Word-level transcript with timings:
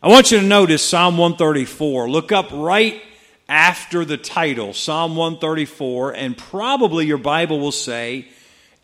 I 0.00 0.06
want 0.06 0.30
you 0.30 0.38
to 0.38 0.46
notice 0.46 0.88
Psalm 0.88 1.18
134. 1.18 2.08
Look 2.08 2.30
up 2.30 2.50
right 2.52 3.02
after 3.48 4.04
the 4.04 4.16
title, 4.16 4.72
Psalm 4.72 5.16
134, 5.16 6.12
and 6.12 6.38
probably 6.38 7.04
your 7.04 7.18
Bible 7.18 7.58
will 7.58 7.72
say, 7.72 8.28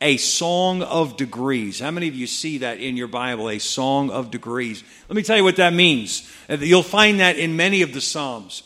a 0.01 0.17
song 0.17 0.83
of 0.83 1.17
degrees. 1.17 1.79
How 1.79 1.93
many 1.93 2.09
of 2.09 2.17
you 2.17 2.27
see 2.27 2.59
that 2.59 2.81
in 2.81 2.97
your 2.97 3.07
Bible, 3.07 3.49
a 3.49 3.61
song 3.61 4.11
of 4.11 4.33
degrees? 4.33 4.83
Let 5.09 5.15
me 5.15 5.23
tell 5.23 5.37
you 5.37 5.45
what 5.45 5.55
that 5.57 5.73
means. 5.73 6.29
Uh, 6.51 6.57
you'll 6.59 6.83
find 6.83 7.21
that 7.21 7.39
in 7.39 7.55
many 7.55 7.83
of 7.83 7.95
the 7.95 8.01
Psalms. 8.01 8.65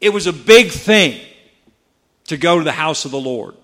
It 0.00 0.08
was 0.08 0.26
a 0.26 0.32
big 0.32 0.70
thing 0.70 1.20
to 2.28 2.38
go 2.38 2.56
to 2.56 2.64
the 2.64 2.72
house 2.72 3.04
of 3.04 3.10
the 3.10 3.20
Lord. 3.20 3.54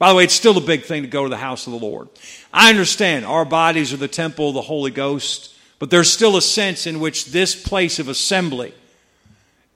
By 0.00 0.08
the 0.08 0.16
way, 0.16 0.24
it's 0.24 0.34
still 0.34 0.58
a 0.58 0.60
big 0.60 0.82
thing 0.82 1.02
to 1.02 1.08
go 1.08 1.22
to 1.22 1.30
the 1.30 1.36
house 1.36 1.68
of 1.68 1.72
the 1.72 1.78
Lord. 1.78 2.08
I 2.52 2.68
understand 2.68 3.24
our 3.24 3.44
bodies 3.44 3.92
are 3.92 3.96
the 3.96 4.08
temple 4.08 4.48
of 4.48 4.54
the 4.54 4.60
Holy 4.60 4.90
Ghost, 4.90 5.51
but 5.82 5.90
there's 5.90 6.12
still 6.12 6.36
a 6.36 6.42
sense 6.42 6.86
in 6.86 7.00
which 7.00 7.24
this 7.24 7.60
place 7.60 7.98
of 7.98 8.06
assembly 8.06 8.72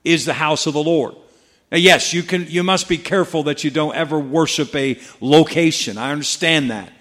is 0.05 0.25
the 0.25 0.35
house 0.35 0.69
of 0.69 0.73
the 0.73 0.81
Lord. 0.81 1.17
Now, 1.73 1.79
yes, 1.79 2.13
you 2.13 2.23
can 2.23 2.47
you 2.47 2.63
must 2.63 2.89
be 2.89 2.97
careful 2.97 3.43
that 3.43 3.65
you 3.65 3.73
don't 3.73 3.97
ever 3.97 4.17
worship 4.17 4.73
a 4.77 5.01
location. 5.21 5.99
I 5.99 6.13
understand 6.13 6.71
that. 6.71 6.93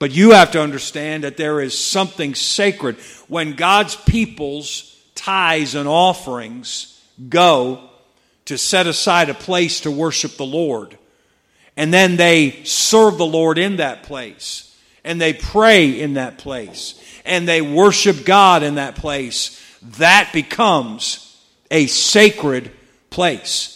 But 0.00 0.10
you 0.10 0.32
have 0.32 0.50
to 0.50 0.60
understand 0.60 1.22
that 1.22 1.36
there 1.36 1.60
is 1.60 1.78
something 1.78 2.34
sacred 2.34 2.96
when 3.28 3.54
God's 3.54 3.94
people's 3.94 5.00
tithes 5.14 5.76
and 5.76 5.88
offerings 5.88 7.00
go 7.28 7.88
to 8.46 8.58
set 8.58 8.88
aside 8.88 9.30
a 9.30 9.34
place 9.34 9.82
to 9.82 9.92
worship 9.92 10.32
the 10.32 10.44
Lord. 10.44 10.98
And 11.76 11.94
then 11.94 12.16
they 12.16 12.64
serve 12.64 13.16
the 13.16 13.26
Lord 13.26 13.58
in 13.58 13.76
that 13.76 14.02
place. 14.02 14.73
And 15.04 15.20
they 15.20 15.32
pray 15.32 16.00
in 16.00 16.14
that 16.14 16.38
place. 16.38 17.00
And 17.24 17.46
they 17.46 17.62
worship 17.62 18.24
God 18.24 18.62
in 18.62 18.76
that 18.76 18.96
place. 18.96 19.60
That 19.98 20.30
becomes 20.32 21.20
a 21.70 21.86
sacred 21.86 22.70
place. 23.10 23.70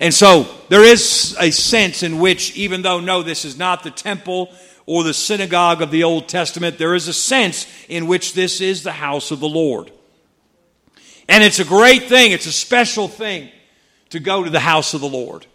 And 0.00 0.12
so 0.12 0.46
there 0.68 0.84
is 0.84 1.36
a 1.38 1.50
sense 1.50 2.02
in 2.02 2.18
which, 2.18 2.56
even 2.56 2.82
though, 2.82 3.00
no, 3.00 3.22
this 3.22 3.44
is 3.44 3.58
not 3.58 3.82
the 3.82 3.90
temple 3.90 4.52
or 4.86 5.02
the 5.02 5.14
synagogue 5.14 5.82
of 5.82 5.90
the 5.90 6.04
Old 6.04 6.28
Testament, 6.28 6.78
there 6.78 6.94
is 6.94 7.08
a 7.08 7.12
sense 7.12 7.66
in 7.88 8.06
which 8.06 8.34
this 8.34 8.60
is 8.60 8.82
the 8.82 8.92
house 8.92 9.30
of 9.30 9.40
the 9.40 9.48
Lord. 9.48 9.90
And 11.28 11.42
it's 11.42 11.58
a 11.58 11.64
great 11.64 12.04
thing, 12.04 12.32
it's 12.32 12.46
a 12.46 12.52
special 12.52 13.08
thing 13.08 13.50
to 14.10 14.20
go 14.20 14.44
to 14.44 14.50
the 14.50 14.60
house 14.60 14.94
of 14.94 15.00
the 15.00 15.08
Lord. 15.08 15.46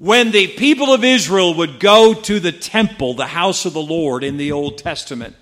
When 0.00 0.30
the 0.30 0.46
people 0.46 0.94
of 0.94 1.04
Israel 1.04 1.52
would 1.58 1.78
go 1.78 2.14
to 2.14 2.40
the 2.40 2.52
temple, 2.52 3.12
the 3.12 3.26
house 3.26 3.66
of 3.66 3.74
the 3.74 3.82
Lord 3.82 4.24
in 4.24 4.38
the 4.38 4.50
Old 4.50 4.78
Testament, 4.78 5.36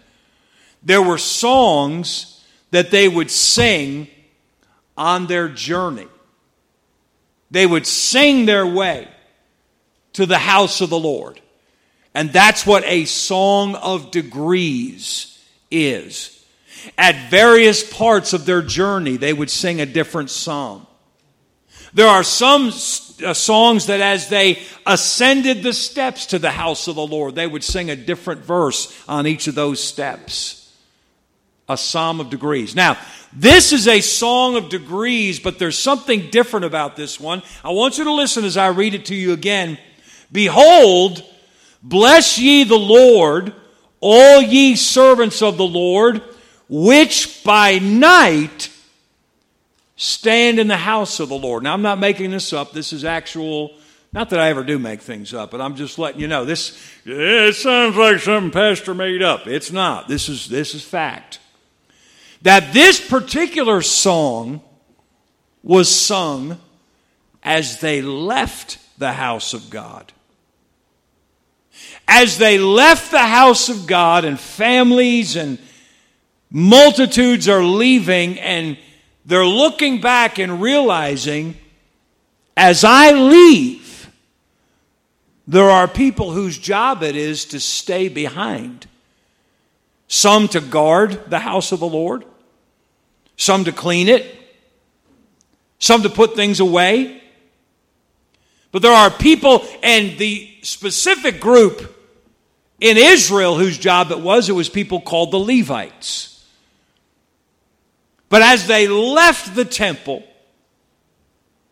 there 0.82 1.00
were 1.00 1.16
songs 1.16 2.44
that 2.72 2.90
they 2.90 3.06
would 3.06 3.30
sing 3.30 4.08
on 4.96 5.28
their 5.28 5.48
journey. 5.48 6.08
They 7.52 7.66
would 7.66 7.86
sing 7.86 8.46
their 8.46 8.66
way 8.66 9.06
to 10.14 10.26
the 10.26 10.38
house 10.38 10.80
of 10.80 10.90
the 10.90 10.98
Lord. 10.98 11.40
And 12.12 12.32
that's 12.32 12.66
what 12.66 12.82
a 12.84 13.04
song 13.04 13.76
of 13.76 14.10
degrees 14.10 15.40
is. 15.70 16.44
At 16.98 17.30
various 17.30 17.88
parts 17.88 18.32
of 18.32 18.44
their 18.44 18.62
journey, 18.62 19.18
they 19.18 19.32
would 19.32 19.50
sing 19.50 19.80
a 19.80 19.86
different 19.86 20.30
song. 20.30 20.87
There 21.98 22.06
are 22.06 22.22
some 22.22 22.68
uh, 22.68 23.34
songs 23.34 23.86
that 23.86 24.00
as 24.00 24.28
they 24.28 24.60
ascended 24.86 25.64
the 25.64 25.72
steps 25.72 26.26
to 26.26 26.38
the 26.38 26.52
house 26.52 26.86
of 26.86 26.94
the 26.94 27.04
Lord, 27.04 27.34
they 27.34 27.44
would 27.44 27.64
sing 27.64 27.90
a 27.90 27.96
different 27.96 28.42
verse 28.42 28.96
on 29.08 29.26
each 29.26 29.48
of 29.48 29.56
those 29.56 29.82
steps. 29.82 30.72
A 31.68 31.76
psalm 31.76 32.20
of 32.20 32.30
degrees. 32.30 32.76
Now, 32.76 32.98
this 33.32 33.72
is 33.72 33.88
a 33.88 34.00
song 34.00 34.54
of 34.54 34.68
degrees, 34.68 35.40
but 35.40 35.58
there's 35.58 35.76
something 35.76 36.30
different 36.30 36.66
about 36.66 36.94
this 36.94 37.18
one. 37.18 37.42
I 37.64 37.70
want 37.70 37.98
you 37.98 38.04
to 38.04 38.12
listen 38.12 38.44
as 38.44 38.56
I 38.56 38.68
read 38.68 38.94
it 38.94 39.06
to 39.06 39.16
you 39.16 39.32
again. 39.32 39.76
Behold, 40.30 41.24
bless 41.82 42.38
ye 42.38 42.62
the 42.62 42.78
Lord, 42.78 43.52
all 43.98 44.40
ye 44.40 44.76
servants 44.76 45.42
of 45.42 45.56
the 45.56 45.66
Lord, 45.66 46.22
which 46.68 47.42
by 47.42 47.80
night 47.80 48.70
stand 49.98 50.58
in 50.58 50.68
the 50.68 50.76
house 50.76 51.20
of 51.20 51.28
the 51.28 51.36
Lord. 51.36 51.64
Now, 51.64 51.74
I'm 51.74 51.82
not 51.82 51.98
making 51.98 52.30
this 52.30 52.54
up. 52.54 52.72
This 52.72 52.94
is 52.94 53.04
actual, 53.04 53.76
not 54.12 54.30
that 54.30 54.40
I 54.40 54.48
ever 54.48 54.62
do 54.64 54.78
make 54.78 55.02
things 55.02 55.34
up, 55.34 55.50
but 55.50 55.60
I'm 55.60 55.74
just 55.74 55.98
letting 55.98 56.20
you 56.20 56.28
know. 56.28 56.46
This, 56.46 56.80
it 57.04 57.54
sounds 57.56 57.96
like 57.96 58.20
something 58.20 58.52
Pastor 58.52 58.94
made 58.94 59.22
up. 59.22 59.46
It's 59.46 59.70
not. 59.70 60.08
This 60.08 60.30
is, 60.30 60.48
this 60.48 60.74
is 60.74 60.82
fact 60.82 61.40
that 62.42 62.72
this 62.72 63.06
particular 63.06 63.82
song 63.82 64.62
was 65.64 65.92
sung 65.92 66.60
as 67.42 67.80
they 67.80 68.00
left 68.00 68.78
the 68.98 69.12
house 69.12 69.54
of 69.54 69.68
God. 69.68 70.12
As 72.06 72.38
they 72.38 72.58
left 72.58 73.10
the 73.10 73.18
house 73.18 73.68
of 73.68 73.88
God, 73.88 74.24
and 74.24 74.38
families 74.38 75.34
and 75.34 75.58
multitudes 76.50 77.48
are 77.48 77.64
leaving, 77.64 78.38
and 78.38 78.78
they're 79.28 79.44
looking 79.44 80.00
back 80.00 80.38
and 80.38 80.62
realizing, 80.62 81.54
as 82.56 82.82
I 82.82 83.12
leave, 83.12 84.10
there 85.46 85.68
are 85.68 85.86
people 85.86 86.32
whose 86.32 86.56
job 86.56 87.02
it 87.02 87.14
is 87.14 87.44
to 87.46 87.60
stay 87.60 88.08
behind 88.08 88.86
some 90.08 90.48
to 90.48 90.62
guard 90.62 91.28
the 91.28 91.40
house 91.40 91.72
of 91.72 91.80
the 91.80 91.86
Lord, 91.86 92.24
some 93.36 93.64
to 93.64 93.72
clean 93.72 94.08
it, 94.08 94.34
some 95.78 96.02
to 96.04 96.08
put 96.08 96.34
things 96.34 96.58
away. 96.58 97.22
But 98.72 98.80
there 98.80 98.92
are 98.92 99.10
people, 99.10 99.62
and 99.82 100.16
the 100.16 100.50
specific 100.62 101.38
group 101.38 101.94
in 102.80 102.96
Israel 102.96 103.58
whose 103.58 103.76
job 103.76 104.10
it 104.10 104.20
was, 104.20 104.48
it 104.48 104.54
was 104.54 104.70
people 104.70 105.02
called 105.02 105.32
the 105.32 105.38
Levites. 105.38 106.37
But 108.28 108.42
as 108.42 108.66
they 108.66 108.88
left 108.88 109.54
the 109.54 109.64
temple, 109.64 110.22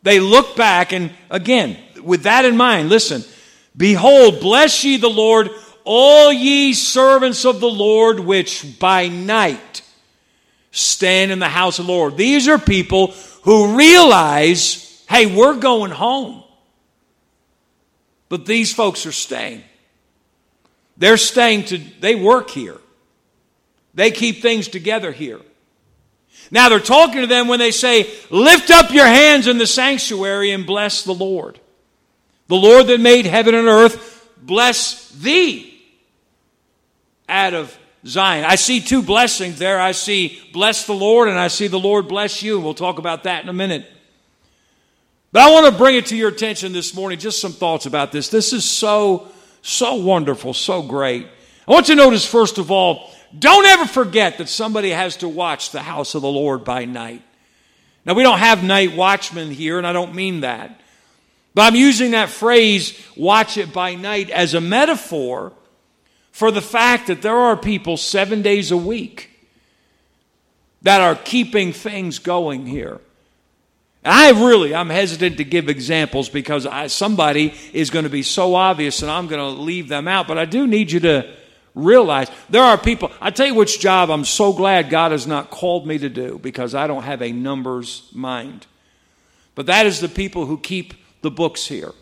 they 0.03 0.21
looked 0.21 0.57
back, 0.57 0.93
and 0.93 1.11
again, 1.31 1.77
with 2.03 2.23
that 2.23 2.45
in 2.45 2.57
mind, 2.57 2.89
listen, 2.89 3.25
behold, 3.77 4.41
bless 4.41 4.85
ye 4.85 4.97
the 4.97 5.11
Lord 5.11 5.51
all 5.87 6.33
ye 6.33 6.75
servants 6.75 7.45
of 7.45 7.61
the 7.61 7.71
Lord, 7.71 8.19
which 8.19 8.79
by 8.79 9.07
night 9.07 9.83
stand 10.73 11.31
in 11.31 11.39
the 11.39 11.49
house 11.49 11.79
of 11.79 11.87
the 11.87 11.93
Lord. 11.93 12.17
These 12.17 12.49
are 12.49 12.59
people 12.59 13.15
who 13.43 13.77
realize, 13.77 15.05
hey, 15.09 15.27
we're 15.27 15.55
going 15.55 15.93
home. 15.93 16.43
But 18.29 18.47
these 18.47 18.75
folks 18.75 19.07
are 19.07 19.13
staying. 19.13 19.63
They're 20.97 21.17
staying 21.17 21.67
to, 21.67 21.79
they 22.01 22.17
work 22.17 22.51
here. 22.51 22.79
They 23.95 24.11
keep 24.11 24.43
things 24.43 24.67
together 24.67 25.13
here. 25.13 25.41
Now 26.51 26.69
they're 26.69 26.81
talking 26.81 27.23
to 27.23 27.27
them 27.27 27.49
when 27.49 27.59
they 27.59 27.71
say, 27.71 28.11
Lift 28.31 28.71
up 28.71 28.91
your 28.91 29.07
hands 29.07 29.47
in 29.47 29.59
the 29.59 29.67
sanctuary 29.67 30.51
and 30.53 30.67
bless 30.67 31.03
the 31.03 31.15
Lord. 31.15 31.59
The 32.49 32.57
Lord 32.57 32.87
that 32.87 33.01
made 33.01 33.27
heaven 33.27 33.55
and 33.55 33.67
earth, 33.67 34.31
bless 34.41 35.11
thee 35.11 35.83
out 37.29 37.55
of 37.55 37.77
Zion. 38.07 38.45
I 38.45 38.55
see 38.55 38.81
two 38.81 39.03
blessings 39.03 39.59
there. 39.59 39.81
I 39.81 39.93
see 39.93 40.41
bless 40.53 40.87
the 40.87 40.95
Lord 40.95 41.29
and 41.29 41.39
I 41.39 41.49
see 41.49 41.67
the 41.67 41.79
Lord 41.79 42.07
bless 42.07 42.43
you. 42.43 42.61
We'll 42.61 42.75
talk 42.75 42.99
about 42.99 43.25
that 43.25 43.43
in 43.43 43.49
a 43.49 43.53
minute. 43.53 43.91
But 45.33 45.43
I 45.43 45.51
want 45.51 45.73
to 45.73 45.77
bring 45.77 45.97
it 45.97 46.07
to 46.07 46.17
your 46.17 46.29
attention 46.29 46.73
this 46.73 46.95
morning, 46.95 47.19
just 47.19 47.41
some 47.41 47.53
thoughts 47.53 47.87
about 47.87 48.13
this. 48.13 48.29
This 48.29 48.53
is 48.53 48.65
so, 48.65 49.29
so 49.61 49.97
wonderful, 49.97 50.55
so 50.55 50.83
great. 50.83 51.27
I 51.67 51.73
want 51.73 51.89
you 51.89 51.97
to 51.97 52.01
notice, 52.01 52.25
first 52.25 52.59
of 52.59 52.71
all, 52.71 53.11
don't 53.39 53.67
ever 53.67 53.87
forget 53.87 54.39
that 54.39 54.49
somebody 54.49 54.91
has 54.91 55.17
to 55.19 55.29
watch 55.29 55.71
the 55.71 55.83
house 55.83 56.15
of 56.15 56.23
the 56.23 56.29
Lord 56.29 56.65
by 56.65 56.85
night. 56.85 57.23
Now, 58.05 58.15
we 58.15 58.23
don't 58.23 58.39
have 58.39 58.63
night 58.63 58.95
watchmen 58.95 59.51
here, 59.51 59.79
and 59.79 59.87
I 59.87 59.93
don't 59.93 60.15
mean 60.15 60.41
that. 60.41 60.81
But 61.55 61.63
I'm 61.63 61.75
using 61.75 62.13
that 62.13 62.29
phrase, 62.29 63.01
watch 63.17 63.57
it 63.57 63.73
by 63.73 63.95
night, 63.95 64.31
as 64.31 64.55
a 64.55 64.61
metaphor 64.61 65.53
for 66.31 66.51
the 66.51 66.63
fact 66.63 67.07
that 67.07 67.23
there 67.23 67.37
are 67.37 67.57
people 67.57 67.97
seven 67.97 68.43
days 68.43 68.71
a 68.71 68.77
week 68.77 69.31
that 70.83 71.01
are 71.01 71.17
keeping 71.17 71.73
things 71.73 72.19
going 72.19 72.67
here. 72.67 73.01
I 74.05 74.31
really, 74.31 74.75
I'm 74.75 74.91
hesitant 74.91 75.39
to 75.39 75.45
give 75.45 75.69
examples 75.69 76.29
because 76.29 76.65
I, 76.65 76.87
somebody 76.87 77.55
is 77.73 77.91
going 77.91 78.05
to 78.05 78.11
be 78.11 78.23
so 78.23 78.55
obvious 78.55 79.03
and 79.03 79.11
I'm 79.11 79.27
going 79.27 79.41
to 79.41 79.61
leave 79.61 79.89
them 79.89 80.07
out. 80.07 80.29
But 80.29 80.39
I 80.39 80.45
do 80.45 80.67
need 80.67 80.93
you 80.93 81.01
to 81.01 81.35
realize 81.77 82.29
there 82.51 82.63
are 82.63 82.77
people. 82.77 83.13
I 83.21 83.31
tell 83.31 83.47
you 83.47 83.55
which 83.55 83.79
job 83.79 84.11
I'm 84.11 84.25
so 84.25 84.53
glad 84.53 84.91
God 84.91 85.13
has 85.13 85.29
not 85.29 85.51
called 85.51 85.87
me 85.87 85.99
to 85.99 86.09
do 86.09 86.41
because 86.43 86.75
I 86.75 86.89
don't 86.89 87.05
have 87.05 87.23
a 87.23 87.31
numbers 87.31 88.11
mind. 88.13 88.67
But 89.55 89.67
that 89.67 89.87
is 89.87 90.01
the 90.01 90.09
people 90.09 90.47
who 90.47 90.59
keep 90.59 90.95
the 91.23 91.31
books 91.31 91.67
here. 91.67 91.93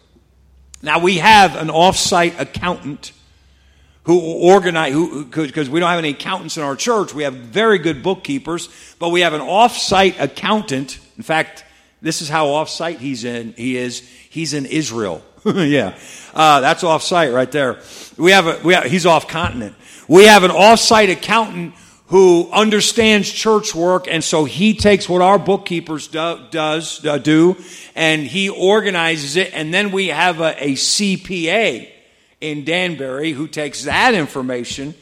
Now 0.80 0.98
we 1.00 1.18
have 1.18 1.56
an 1.56 1.70
off-site 1.70 2.40
accountant 2.40 3.12
who 4.04 4.20
organize, 4.20 4.92
who, 4.92 5.24
because 5.24 5.70
we 5.70 5.80
don't 5.80 5.88
have 5.88 5.98
any 5.98 6.10
accountants 6.10 6.56
in 6.56 6.62
our 6.62 6.76
church. 6.76 7.14
We 7.14 7.22
have 7.22 7.34
very 7.34 7.78
good 7.78 8.02
bookkeepers, 8.02 8.68
but 8.98 9.08
we 9.08 9.22
have 9.22 9.32
an 9.32 9.40
off-site 9.40 10.20
accountant. 10.20 10.98
In 11.16 11.22
fact, 11.22 11.64
this 12.02 12.20
is 12.20 12.28
how 12.28 12.48
off-site 12.48 12.98
he's 12.98 13.24
in. 13.24 13.54
He 13.54 13.76
is. 13.76 14.00
He's 14.28 14.52
in 14.52 14.66
Israel. 14.66 15.22
yeah, 15.54 15.98
uh, 16.32 16.60
that's 16.60 16.82
off-site 16.82 17.32
right 17.32 17.50
there. 17.50 17.78
We 18.16 18.30
have 18.30 18.46
a. 18.46 18.60
We 18.64 18.74
have, 18.74 18.84
he's 18.84 19.04
off-continent. 19.04 19.74
We 20.08 20.24
have 20.24 20.42
an 20.42 20.50
off-site 20.50 21.10
accountant 21.10 21.74
who 22.06 22.48
understands 22.50 23.30
church 23.30 23.74
work, 23.74 24.06
and 24.08 24.24
so 24.24 24.44
he 24.44 24.74
takes 24.74 25.08
what 25.08 25.20
our 25.20 25.38
bookkeepers 25.38 26.08
do, 26.08 26.38
does 26.50 27.04
uh, 27.04 27.18
do, 27.18 27.56
and 27.94 28.22
he 28.22 28.48
organizes 28.48 29.36
it, 29.36 29.52
and 29.52 29.72
then 29.72 29.92
we 29.92 30.08
have 30.08 30.40
a, 30.40 30.54
a 30.64 30.72
CPA 30.72 31.90
in 32.40 32.64
Danbury 32.64 33.32
who 33.32 33.46
takes 33.46 33.84
that 33.84 34.14
information 34.14 34.94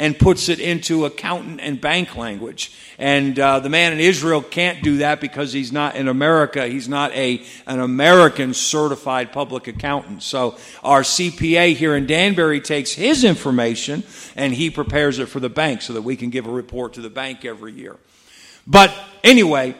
and 0.00 0.18
puts 0.18 0.48
it 0.48 0.58
into 0.58 1.04
accountant 1.04 1.60
and 1.60 1.78
bank 1.78 2.16
language. 2.16 2.72
And 2.98 3.38
uh, 3.38 3.60
the 3.60 3.68
man 3.68 3.92
in 3.92 4.00
Israel 4.00 4.40
can't 4.40 4.82
do 4.82 4.96
that 4.98 5.20
because 5.20 5.52
he's 5.52 5.72
not 5.72 5.94
in 5.94 6.08
America. 6.08 6.66
He's 6.66 6.88
not 6.88 7.12
a 7.12 7.44
an 7.66 7.80
American 7.80 8.54
certified 8.54 9.30
public 9.30 9.68
accountant. 9.68 10.22
So 10.22 10.56
our 10.82 11.02
CPA 11.02 11.76
here 11.76 11.94
in 11.94 12.06
Danbury 12.06 12.62
takes 12.62 12.92
his 12.92 13.24
information 13.24 14.02
and 14.36 14.54
he 14.54 14.70
prepares 14.70 15.18
it 15.18 15.26
for 15.26 15.38
the 15.38 15.50
bank 15.50 15.82
so 15.82 15.92
that 15.92 16.02
we 16.02 16.16
can 16.16 16.30
give 16.30 16.46
a 16.46 16.50
report 16.50 16.94
to 16.94 17.02
the 17.02 17.10
bank 17.10 17.44
every 17.44 17.72
year. 17.72 17.98
But 18.66 18.94
anyway, 19.22 19.76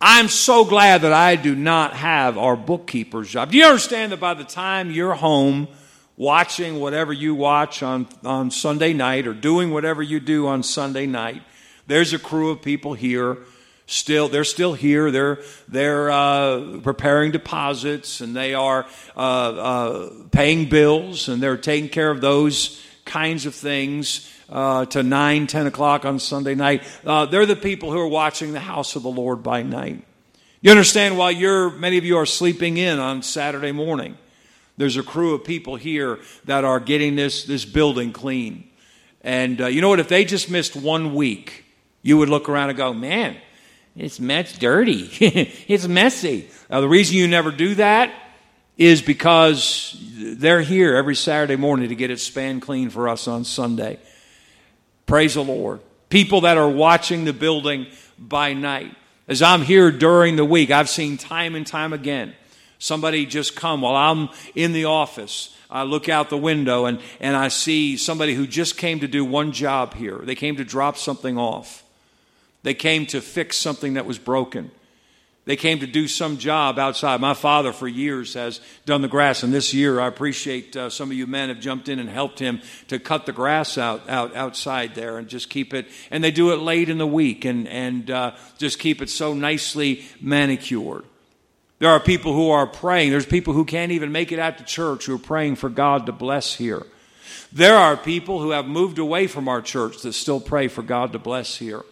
I'm 0.00 0.28
so 0.28 0.64
glad 0.64 1.02
that 1.02 1.12
I 1.12 1.36
do 1.36 1.54
not 1.54 1.92
have 1.92 2.38
our 2.38 2.56
bookkeeper's 2.56 3.28
job. 3.28 3.50
Do 3.50 3.58
you 3.58 3.66
understand 3.66 4.12
that 4.12 4.20
by 4.20 4.32
the 4.32 4.44
time 4.44 4.90
you're 4.90 5.14
home? 5.14 5.68
Watching 6.16 6.80
whatever 6.80 7.12
you 7.12 7.34
watch 7.34 7.82
on, 7.82 8.06
on 8.24 8.50
Sunday 8.50 8.92
night 8.92 9.26
or 9.26 9.34
doing 9.34 9.70
whatever 9.70 10.02
you 10.02 10.20
do 10.20 10.46
on 10.46 10.62
Sunday 10.62 11.06
night. 11.06 11.42
There's 11.86 12.12
a 12.12 12.18
crew 12.18 12.50
of 12.50 12.62
people 12.62 12.94
here. 12.94 13.38
Still, 13.86 14.28
they're 14.28 14.44
still 14.44 14.72
here. 14.72 15.10
They're 15.10 15.40
they're 15.68 16.10
uh, 16.10 16.78
preparing 16.82 17.32
deposits 17.32 18.22
and 18.22 18.34
they 18.34 18.54
are 18.54 18.86
uh, 19.14 19.20
uh, 19.20 20.10
paying 20.30 20.70
bills 20.70 21.28
and 21.28 21.42
they're 21.42 21.58
taking 21.58 21.90
care 21.90 22.10
of 22.10 22.22
those 22.22 22.82
kinds 23.04 23.44
of 23.44 23.54
things 23.54 24.30
uh, 24.48 24.86
to 24.86 25.02
nine, 25.02 25.46
ten 25.46 25.66
o'clock 25.66 26.06
on 26.06 26.18
Sunday 26.18 26.54
night. 26.54 26.82
Uh, 27.04 27.26
they're 27.26 27.44
the 27.44 27.56
people 27.56 27.92
who 27.92 27.98
are 27.98 28.08
watching 28.08 28.52
the 28.52 28.60
house 28.60 28.96
of 28.96 29.02
the 29.02 29.10
Lord 29.10 29.42
by 29.42 29.62
night. 29.62 30.02
You 30.62 30.70
understand? 30.70 31.18
While 31.18 31.32
you're 31.32 31.68
many 31.68 31.98
of 31.98 32.06
you 32.06 32.16
are 32.16 32.24
sleeping 32.24 32.78
in 32.78 32.98
on 32.98 33.22
Saturday 33.22 33.72
morning, 33.72 34.16
there's 34.76 34.96
a 34.96 35.02
crew 35.02 35.34
of 35.34 35.44
people 35.44 35.76
here 35.76 36.18
that 36.44 36.64
are 36.64 36.80
getting 36.80 37.16
this, 37.16 37.44
this 37.44 37.64
building 37.64 38.12
clean. 38.12 38.68
And 39.20 39.60
uh, 39.60 39.66
you 39.66 39.80
know 39.80 39.88
what? 39.88 40.00
If 40.00 40.08
they 40.08 40.24
just 40.24 40.50
missed 40.50 40.74
one 40.74 41.14
week, 41.14 41.64
you 42.02 42.18
would 42.18 42.28
look 42.28 42.48
around 42.48 42.70
and 42.70 42.76
go, 42.76 42.92
man, 42.92 43.36
it's 43.96 44.18
mess 44.18 44.56
dirty. 44.58 45.08
it's 45.68 45.86
messy. 45.86 46.48
Now, 46.68 46.80
the 46.80 46.88
reason 46.88 47.16
you 47.16 47.28
never 47.28 47.50
do 47.50 47.76
that 47.76 48.12
is 48.76 49.00
because 49.00 49.96
they're 50.00 50.60
here 50.60 50.96
every 50.96 51.14
Saturday 51.14 51.56
morning 51.56 51.88
to 51.90 51.94
get 51.94 52.10
it 52.10 52.18
span 52.18 52.60
clean 52.60 52.90
for 52.90 53.08
us 53.08 53.28
on 53.28 53.44
Sunday. 53.44 53.98
Praise 55.06 55.34
the 55.34 55.44
Lord. 55.44 55.80
People 56.08 56.42
that 56.42 56.58
are 56.58 56.68
watching 56.68 57.24
the 57.24 57.32
building 57.32 57.86
by 58.18 58.52
night. 58.52 58.94
As 59.28 59.40
I'm 59.40 59.62
here 59.62 59.90
during 59.92 60.36
the 60.36 60.44
week, 60.44 60.70
I've 60.70 60.88
seen 60.88 61.16
time 61.16 61.54
and 61.54 61.66
time 61.66 61.92
again 61.92 62.34
Somebody 62.84 63.24
just 63.24 63.56
come 63.56 63.80
while 63.80 63.96
I'm 63.96 64.28
in 64.54 64.74
the 64.74 64.84
office. 64.84 65.56
I 65.70 65.84
look 65.84 66.10
out 66.10 66.28
the 66.28 66.36
window 66.36 66.84
and, 66.84 67.00
and 67.18 67.34
I 67.34 67.48
see 67.48 67.96
somebody 67.96 68.34
who 68.34 68.46
just 68.46 68.76
came 68.76 69.00
to 69.00 69.08
do 69.08 69.24
one 69.24 69.52
job 69.52 69.94
here. 69.94 70.18
They 70.18 70.34
came 70.34 70.56
to 70.56 70.64
drop 70.64 70.98
something 70.98 71.38
off. 71.38 71.82
They 72.62 72.74
came 72.74 73.06
to 73.06 73.22
fix 73.22 73.56
something 73.56 73.94
that 73.94 74.04
was 74.04 74.18
broken. 74.18 74.70
They 75.46 75.56
came 75.56 75.80
to 75.80 75.86
do 75.86 76.06
some 76.06 76.36
job 76.36 76.78
outside. 76.78 77.22
My 77.22 77.32
father, 77.32 77.72
for 77.72 77.88
years, 77.88 78.34
has 78.34 78.60
done 78.84 79.00
the 79.00 79.08
grass, 79.08 79.42
and 79.42 79.52
this 79.52 79.72
year 79.72 79.98
I 79.98 80.06
appreciate 80.06 80.76
uh, 80.76 80.90
some 80.90 81.10
of 81.10 81.16
you 81.16 81.26
men 81.26 81.48
have 81.48 81.60
jumped 81.60 81.88
in 81.88 81.98
and 81.98 82.10
helped 82.10 82.38
him 82.38 82.60
to 82.88 82.98
cut 82.98 83.24
the 83.24 83.32
grass 83.32 83.78
out, 83.78 84.06
out 84.10 84.36
outside 84.36 84.94
there 84.94 85.16
and 85.16 85.26
just 85.26 85.48
keep 85.48 85.72
it. 85.72 85.86
And 86.10 86.22
they 86.22 86.30
do 86.30 86.52
it 86.52 86.56
late 86.56 86.90
in 86.90 86.98
the 86.98 87.06
week 87.06 87.46
and 87.46 87.66
and 87.66 88.10
uh, 88.10 88.32
just 88.58 88.78
keep 88.78 89.00
it 89.00 89.08
so 89.08 89.32
nicely 89.32 90.04
manicured. 90.20 91.04
There 91.84 91.92
are 91.92 92.00
people 92.00 92.32
who 92.32 92.48
are 92.48 92.66
praying. 92.66 93.10
There's 93.10 93.26
people 93.26 93.52
who 93.52 93.66
can't 93.66 93.92
even 93.92 94.10
make 94.10 94.32
it 94.32 94.38
out 94.38 94.56
to 94.56 94.64
church 94.64 95.04
who 95.04 95.16
are 95.16 95.18
praying 95.18 95.56
for 95.56 95.68
God 95.68 96.06
to 96.06 96.12
bless 96.12 96.54
here. 96.54 96.82
There 97.52 97.76
are 97.76 97.94
people 97.94 98.40
who 98.40 98.52
have 98.52 98.66
moved 98.66 98.98
away 98.98 99.26
from 99.26 99.48
our 99.48 99.60
church 99.60 100.00
that 100.00 100.14
still 100.14 100.40
pray 100.40 100.68
for 100.68 100.80
God 100.80 101.12
to 101.12 101.18
bless 101.18 101.58
here. 101.58 101.82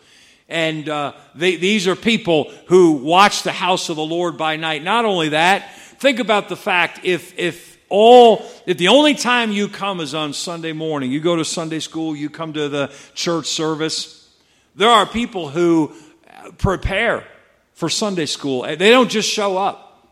And 0.49 0.89
uh, 0.89 1.12
they, 1.35 1.56
these 1.56 1.87
are 1.87 1.94
people 1.94 2.50
who 2.69 2.93
watch 2.93 3.43
the 3.43 3.53
house 3.53 3.91
of 3.91 3.97
the 3.97 4.03
Lord 4.03 4.39
by 4.39 4.56
night. 4.56 4.83
Not 4.83 5.05
only 5.05 5.29
that, 5.29 5.77
think 5.99 6.21
about 6.21 6.49
the 6.49 6.56
fact 6.56 7.00
if, 7.05 7.38
if 7.38 7.79
all, 7.91 8.47
if 8.65 8.79
the 8.79 8.88
only 8.88 9.12
time 9.12 9.53
you 9.53 9.69
come 9.69 10.00
is 10.00 10.15
on 10.15 10.33
Sunday 10.33 10.73
morning, 10.73 11.12
you 11.12 11.21
go 11.21 11.37
to 11.37 11.45
Sunday 11.45 11.81
school, 11.81 12.17
you 12.17 12.31
come 12.31 12.55
to 12.55 12.71
the 12.71 12.91
church 13.12 13.45
service, 13.45 14.27
there 14.75 14.88
are 14.88 15.05
people 15.05 15.50
who 15.50 15.93
prepare 16.56 17.27
for 17.82 17.88
Sunday 17.88 18.26
school. 18.26 18.62
They 18.62 18.90
don't 18.90 19.11
just 19.11 19.29
show 19.29 19.58
up, 19.58 20.06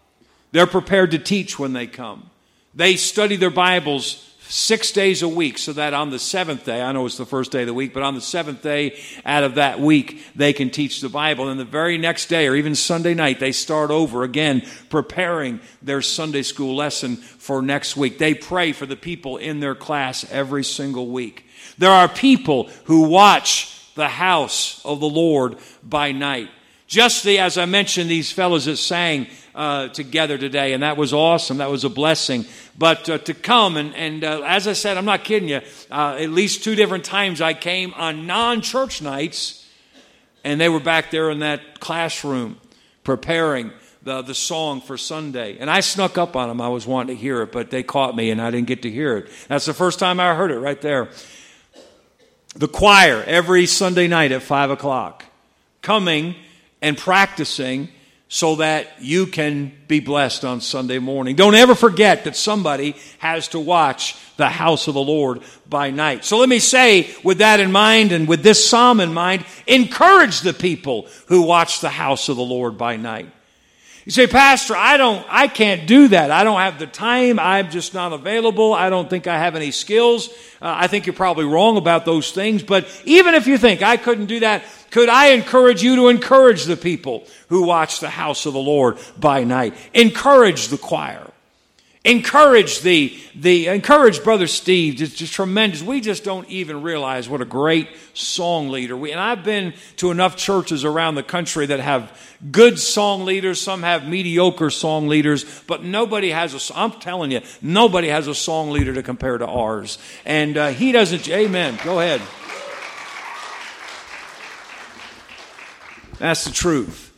they're 0.50 0.66
prepared 0.66 1.12
to 1.12 1.20
teach 1.20 1.56
when 1.56 1.72
they 1.72 1.86
come. 1.86 2.28
They 2.74 2.96
study 2.96 3.36
their 3.36 3.48
Bibles 3.48 4.28
six 4.40 4.90
days 4.90 5.22
a 5.22 5.28
week 5.28 5.56
so 5.56 5.72
that 5.74 5.94
on 5.94 6.10
the 6.10 6.18
seventh 6.18 6.64
day, 6.64 6.82
I 6.82 6.90
know 6.90 7.06
it's 7.06 7.16
the 7.16 7.24
first 7.24 7.52
day 7.52 7.60
of 7.60 7.68
the 7.68 7.74
week, 7.74 7.94
but 7.94 8.02
on 8.02 8.16
the 8.16 8.20
seventh 8.20 8.60
day 8.60 8.98
out 9.24 9.44
of 9.44 9.54
that 9.54 9.78
week, 9.78 10.20
they 10.34 10.52
can 10.52 10.70
teach 10.70 11.00
the 11.00 11.08
Bible. 11.08 11.48
And 11.48 11.60
the 11.60 11.64
very 11.64 11.96
next 11.96 12.26
day, 12.26 12.48
or 12.48 12.56
even 12.56 12.74
Sunday 12.74 13.14
night, 13.14 13.38
they 13.38 13.52
start 13.52 13.92
over 13.92 14.24
again, 14.24 14.66
preparing 14.88 15.60
their 15.80 16.02
Sunday 16.02 16.42
school 16.42 16.74
lesson 16.74 17.18
for 17.18 17.62
next 17.62 17.96
week. 17.96 18.18
They 18.18 18.34
pray 18.34 18.72
for 18.72 18.86
the 18.86 18.96
people 18.96 19.36
in 19.36 19.60
their 19.60 19.76
class 19.76 20.28
every 20.32 20.64
single 20.64 21.06
week. 21.06 21.46
There 21.78 21.92
are 21.92 22.08
people 22.08 22.64
who 22.86 23.02
watch 23.02 23.94
the 23.94 24.08
house 24.08 24.84
of 24.84 24.98
the 24.98 25.08
Lord 25.08 25.56
by 25.84 26.10
night. 26.10 26.48
Just 26.90 27.22
the, 27.22 27.38
as 27.38 27.56
I 27.56 27.66
mentioned, 27.66 28.10
these 28.10 28.32
fellows 28.32 28.64
that 28.64 28.76
sang 28.76 29.28
uh, 29.54 29.88
together 29.88 30.36
today, 30.36 30.72
and 30.72 30.82
that 30.82 30.96
was 30.96 31.12
awesome. 31.12 31.58
That 31.58 31.70
was 31.70 31.84
a 31.84 31.88
blessing. 31.88 32.46
But 32.76 33.08
uh, 33.08 33.18
to 33.18 33.32
come, 33.32 33.76
and, 33.76 33.94
and 33.94 34.24
uh, 34.24 34.42
as 34.44 34.66
I 34.66 34.72
said, 34.72 34.98
I'm 34.98 35.04
not 35.04 35.22
kidding 35.22 35.48
you, 35.48 35.60
uh, 35.92 36.16
at 36.18 36.30
least 36.30 36.64
two 36.64 36.74
different 36.74 37.04
times 37.04 37.40
I 37.40 37.54
came 37.54 37.94
on 37.94 38.26
non 38.26 38.60
church 38.60 39.00
nights, 39.02 39.68
and 40.42 40.60
they 40.60 40.68
were 40.68 40.80
back 40.80 41.12
there 41.12 41.30
in 41.30 41.38
that 41.38 41.78
classroom 41.78 42.60
preparing 43.04 43.70
the, 44.02 44.22
the 44.22 44.34
song 44.34 44.80
for 44.80 44.98
Sunday. 44.98 45.58
And 45.60 45.70
I 45.70 45.80
snuck 45.80 46.18
up 46.18 46.34
on 46.34 46.48
them. 46.48 46.60
I 46.60 46.70
was 46.70 46.88
wanting 46.88 47.14
to 47.14 47.22
hear 47.22 47.42
it, 47.42 47.52
but 47.52 47.70
they 47.70 47.84
caught 47.84 48.16
me, 48.16 48.32
and 48.32 48.42
I 48.42 48.50
didn't 48.50 48.66
get 48.66 48.82
to 48.82 48.90
hear 48.90 49.16
it. 49.16 49.30
That's 49.46 49.66
the 49.66 49.74
first 49.74 50.00
time 50.00 50.18
I 50.18 50.34
heard 50.34 50.50
it 50.50 50.58
right 50.58 50.80
there. 50.80 51.10
The 52.56 52.66
choir 52.66 53.22
every 53.28 53.66
Sunday 53.66 54.08
night 54.08 54.32
at 54.32 54.42
5 54.42 54.70
o'clock 54.70 55.24
coming 55.82 56.34
and 56.82 56.96
practicing 56.96 57.88
so 58.32 58.56
that 58.56 58.86
you 59.00 59.26
can 59.26 59.72
be 59.88 59.98
blessed 59.98 60.44
on 60.44 60.60
Sunday 60.60 61.00
morning. 61.00 61.34
Don't 61.34 61.56
ever 61.56 61.74
forget 61.74 62.24
that 62.24 62.36
somebody 62.36 62.94
has 63.18 63.48
to 63.48 63.58
watch 63.58 64.16
the 64.36 64.48
house 64.48 64.86
of 64.86 64.94
the 64.94 65.00
Lord 65.00 65.40
by 65.68 65.90
night. 65.90 66.24
So 66.24 66.38
let 66.38 66.48
me 66.48 66.60
say, 66.60 67.12
with 67.24 67.38
that 67.38 67.58
in 67.58 67.72
mind 67.72 68.12
and 68.12 68.28
with 68.28 68.44
this 68.44 68.68
psalm 68.68 69.00
in 69.00 69.12
mind, 69.12 69.44
encourage 69.66 70.42
the 70.42 70.52
people 70.52 71.08
who 71.26 71.42
watch 71.42 71.80
the 71.80 71.90
house 71.90 72.28
of 72.28 72.36
the 72.36 72.42
Lord 72.42 72.78
by 72.78 72.96
night. 72.96 73.30
You 74.06 74.12
say, 74.12 74.26
Pastor, 74.26 74.74
I 74.74 74.96
don't, 74.96 75.24
I 75.28 75.46
can't 75.46 75.86
do 75.86 76.08
that. 76.08 76.30
I 76.30 76.42
don't 76.42 76.58
have 76.58 76.78
the 76.78 76.86
time. 76.86 77.38
I'm 77.38 77.70
just 77.70 77.92
not 77.92 78.12
available. 78.12 78.72
I 78.72 78.88
don't 78.88 79.10
think 79.10 79.26
I 79.26 79.36
have 79.38 79.54
any 79.56 79.70
skills. 79.70 80.28
Uh, 80.62 80.72
I 80.74 80.86
think 80.86 81.06
you're 81.06 81.14
probably 81.14 81.44
wrong 81.44 81.76
about 81.76 82.06
those 82.06 82.32
things. 82.32 82.62
But 82.62 82.88
even 83.04 83.34
if 83.34 83.46
you 83.46 83.58
think 83.58 83.82
I 83.82 83.98
couldn't 83.98 84.26
do 84.26 84.40
that, 84.40 84.64
could 84.90 85.10
I 85.10 85.28
encourage 85.28 85.82
you 85.82 85.96
to 85.96 86.08
encourage 86.08 86.64
the 86.64 86.76
people 86.76 87.26
who 87.48 87.62
watch 87.64 88.00
the 88.00 88.08
house 88.08 88.46
of 88.46 88.54
the 88.54 88.58
Lord 88.58 88.98
by 89.18 89.44
night? 89.44 89.74
Encourage 89.92 90.68
the 90.68 90.78
choir. 90.78 91.30
Encourage 92.02 92.80
the, 92.80 93.14
the 93.34 93.66
encourage 93.66 94.24
Brother 94.24 94.46
Steve. 94.46 95.02
It's 95.02 95.14
just 95.14 95.34
tremendous. 95.34 95.82
We 95.82 96.00
just 96.00 96.24
don't 96.24 96.48
even 96.48 96.80
realize 96.80 97.28
what 97.28 97.42
a 97.42 97.44
great 97.44 97.88
song 98.14 98.70
leader 98.70 98.96
we 98.96 99.12
and 99.12 99.20
I've 99.20 99.44
been 99.44 99.74
to 99.96 100.10
enough 100.10 100.34
churches 100.34 100.82
around 100.82 101.16
the 101.16 101.22
country 101.22 101.66
that 101.66 101.78
have 101.78 102.18
good 102.50 102.78
song 102.78 103.26
leaders, 103.26 103.60
some 103.60 103.82
have 103.82 104.08
mediocre 104.08 104.70
song 104.70 105.08
leaders, 105.08 105.44
but 105.66 105.84
nobody 105.84 106.30
has 106.30 106.54
a 106.54 106.74
I'm 106.74 106.92
telling 106.92 107.32
you, 107.32 107.42
nobody 107.60 108.08
has 108.08 108.28
a 108.28 108.34
song 108.34 108.70
leader 108.70 108.94
to 108.94 109.02
compare 109.02 109.36
to 109.36 109.46
ours. 109.46 109.98
And 110.24 110.56
uh, 110.56 110.68
he 110.68 110.92
doesn't 110.92 111.28
amen. 111.28 111.78
Go 111.84 112.00
ahead. 112.00 112.22
That's 116.18 116.44
the 116.44 116.52
truth. 116.52 117.14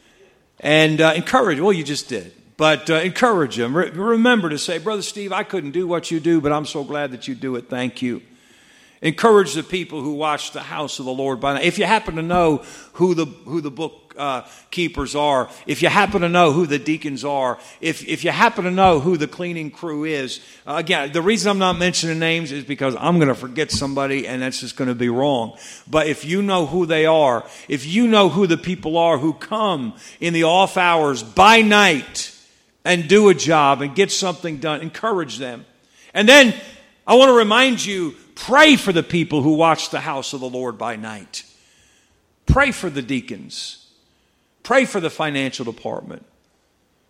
And 0.58 1.00
uh, 1.00 1.12
encourage, 1.14 1.60
well, 1.60 1.72
you 1.72 1.84
just 1.84 2.08
did. 2.08 2.32
But 2.56 2.90
uh, 2.90 2.94
encourage 2.96 3.56
them. 3.56 3.76
Re- 3.76 3.90
remember 3.90 4.50
to 4.50 4.58
say, 4.58 4.78
Brother 4.78 5.02
Steve, 5.02 5.32
I 5.32 5.42
couldn't 5.42 5.70
do 5.70 5.86
what 5.86 6.10
you 6.10 6.20
do, 6.20 6.40
but 6.40 6.52
I'm 6.52 6.66
so 6.66 6.84
glad 6.84 7.12
that 7.12 7.26
you 7.28 7.34
do 7.34 7.56
it. 7.56 7.68
Thank 7.68 8.02
you. 8.02 8.22
Encourage 9.02 9.54
the 9.54 9.64
people 9.64 10.00
who 10.00 10.14
watch 10.14 10.52
the 10.52 10.60
house 10.60 11.00
of 11.00 11.06
the 11.06 11.12
Lord 11.12 11.40
by 11.40 11.54
night. 11.54 11.64
If 11.64 11.76
you 11.76 11.86
happen 11.86 12.14
to 12.16 12.22
know 12.22 12.58
who 12.92 13.14
the, 13.14 13.24
who 13.24 13.60
the 13.60 13.70
book 13.70 14.14
uh, 14.16 14.42
keepers 14.70 15.16
are, 15.16 15.50
if 15.66 15.82
you 15.82 15.88
happen 15.88 16.20
to 16.20 16.28
know 16.28 16.52
who 16.52 16.66
the 16.66 16.78
deacons 16.78 17.24
are, 17.24 17.58
if, 17.80 18.06
if 18.06 18.22
you 18.22 18.30
happen 18.30 18.62
to 18.62 18.70
know 18.70 19.00
who 19.00 19.16
the 19.16 19.26
cleaning 19.26 19.72
crew 19.72 20.04
is, 20.04 20.38
uh, 20.68 20.74
again, 20.76 21.10
the 21.10 21.20
reason 21.20 21.50
I'm 21.50 21.58
not 21.58 21.78
mentioning 21.78 22.20
names 22.20 22.52
is 22.52 22.62
because 22.62 22.94
I'm 22.94 23.16
going 23.16 23.26
to 23.26 23.34
forget 23.34 23.72
somebody 23.72 24.28
and 24.28 24.40
that's 24.40 24.60
just 24.60 24.76
going 24.76 24.86
to 24.86 24.94
be 24.94 25.08
wrong. 25.08 25.58
But 25.90 26.06
if 26.06 26.24
you 26.24 26.40
know 26.40 26.66
who 26.66 26.86
they 26.86 27.04
are, 27.04 27.44
if 27.66 27.84
you 27.84 28.06
know 28.06 28.28
who 28.28 28.46
the 28.46 28.58
people 28.58 28.96
are 28.98 29.18
who 29.18 29.32
come 29.32 29.94
in 30.20 30.32
the 30.32 30.44
off 30.44 30.76
hours 30.76 31.24
by 31.24 31.60
night 31.62 32.28
and 32.84 33.08
do 33.08 33.28
a 33.28 33.34
job 33.34 33.82
and 33.82 33.94
get 33.94 34.10
something 34.10 34.58
done, 34.58 34.80
encourage 34.80 35.38
them. 35.38 35.64
And 36.14 36.28
then 36.28 36.54
I 37.06 37.14
want 37.14 37.28
to 37.28 37.34
remind 37.34 37.84
you 37.84 38.14
Pray 38.34 38.76
for 38.76 38.92
the 38.92 39.02
people 39.02 39.42
who 39.42 39.54
watch 39.54 39.90
the 39.90 40.00
house 40.00 40.32
of 40.32 40.40
the 40.40 40.48
Lord 40.48 40.78
by 40.78 40.96
night. 40.96 41.44
Pray 42.46 42.72
for 42.72 42.90
the 42.90 43.02
deacons. 43.02 43.86
Pray 44.62 44.84
for 44.84 45.00
the 45.00 45.10
financial 45.10 45.64
department. 45.64 46.24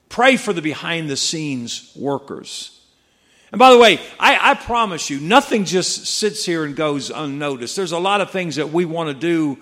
Pray 0.09 0.37
for 0.37 0.53
the 0.53 0.63
behind 0.63 1.09
the 1.09 1.17
scenes 1.17 1.93
workers. 1.97 2.79
And 3.51 3.59
by 3.59 3.71
the 3.71 3.79
way, 3.79 3.99
I, 4.19 4.51
I, 4.51 4.55
promise 4.55 5.11
you, 5.11 5.21
nothing 5.21 5.65
just 5.65 6.07
sits 6.07 6.45
here 6.45 6.65
and 6.65 6.75
goes 6.75 7.11
unnoticed. 7.11 7.77
There's 7.77 7.93
a 7.93 7.99
lot 7.99 8.21
of 8.21 8.31
things 8.31 8.57
that 8.57 8.71
we 8.71 8.85
want 8.85 9.09
to 9.09 9.15
do 9.15 9.59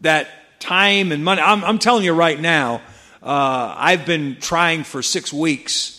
that 0.00 0.28
time 0.60 1.12
and 1.12 1.24
money. 1.24 1.40
I'm, 1.40 1.64
I'm 1.64 1.78
telling 1.78 2.04
you 2.04 2.12
right 2.12 2.38
now, 2.38 2.80
uh, 3.22 3.74
I've 3.76 4.06
been 4.06 4.36
trying 4.40 4.84
for 4.84 5.02
six 5.02 5.32
weeks 5.32 5.94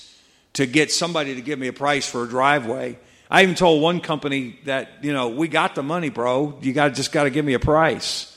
to 0.54 0.66
get 0.66 0.92
somebody 0.92 1.36
to 1.36 1.42
give 1.42 1.60
me 1.60 1.68
a 1.68 1.74
price 1.74 2.10
for 2.10 2.24
a 2.24 2.28
driveway. 2.28 2.98
I 3.30 3.44
even 3.44 3.56
told 3.56 3.82
one 3.82 4.00
company 4.00 4.60
that, 4.66 4.90
you 5.04 5.14
know, 5.14 5.30
we 5.30 5.48
got 5.48 5.76
the 5.76 5.84
money, 5.84 6.10
bro. 6.10 6.58
You 6.62 6.74
got 6.74 6.96
just 6.96 7.12
got 7.12 7.24
to 7.26 7.30
give 7.30 7.46
me 7.46 7.54
a 7.54 7.60
price. 7.60 8.36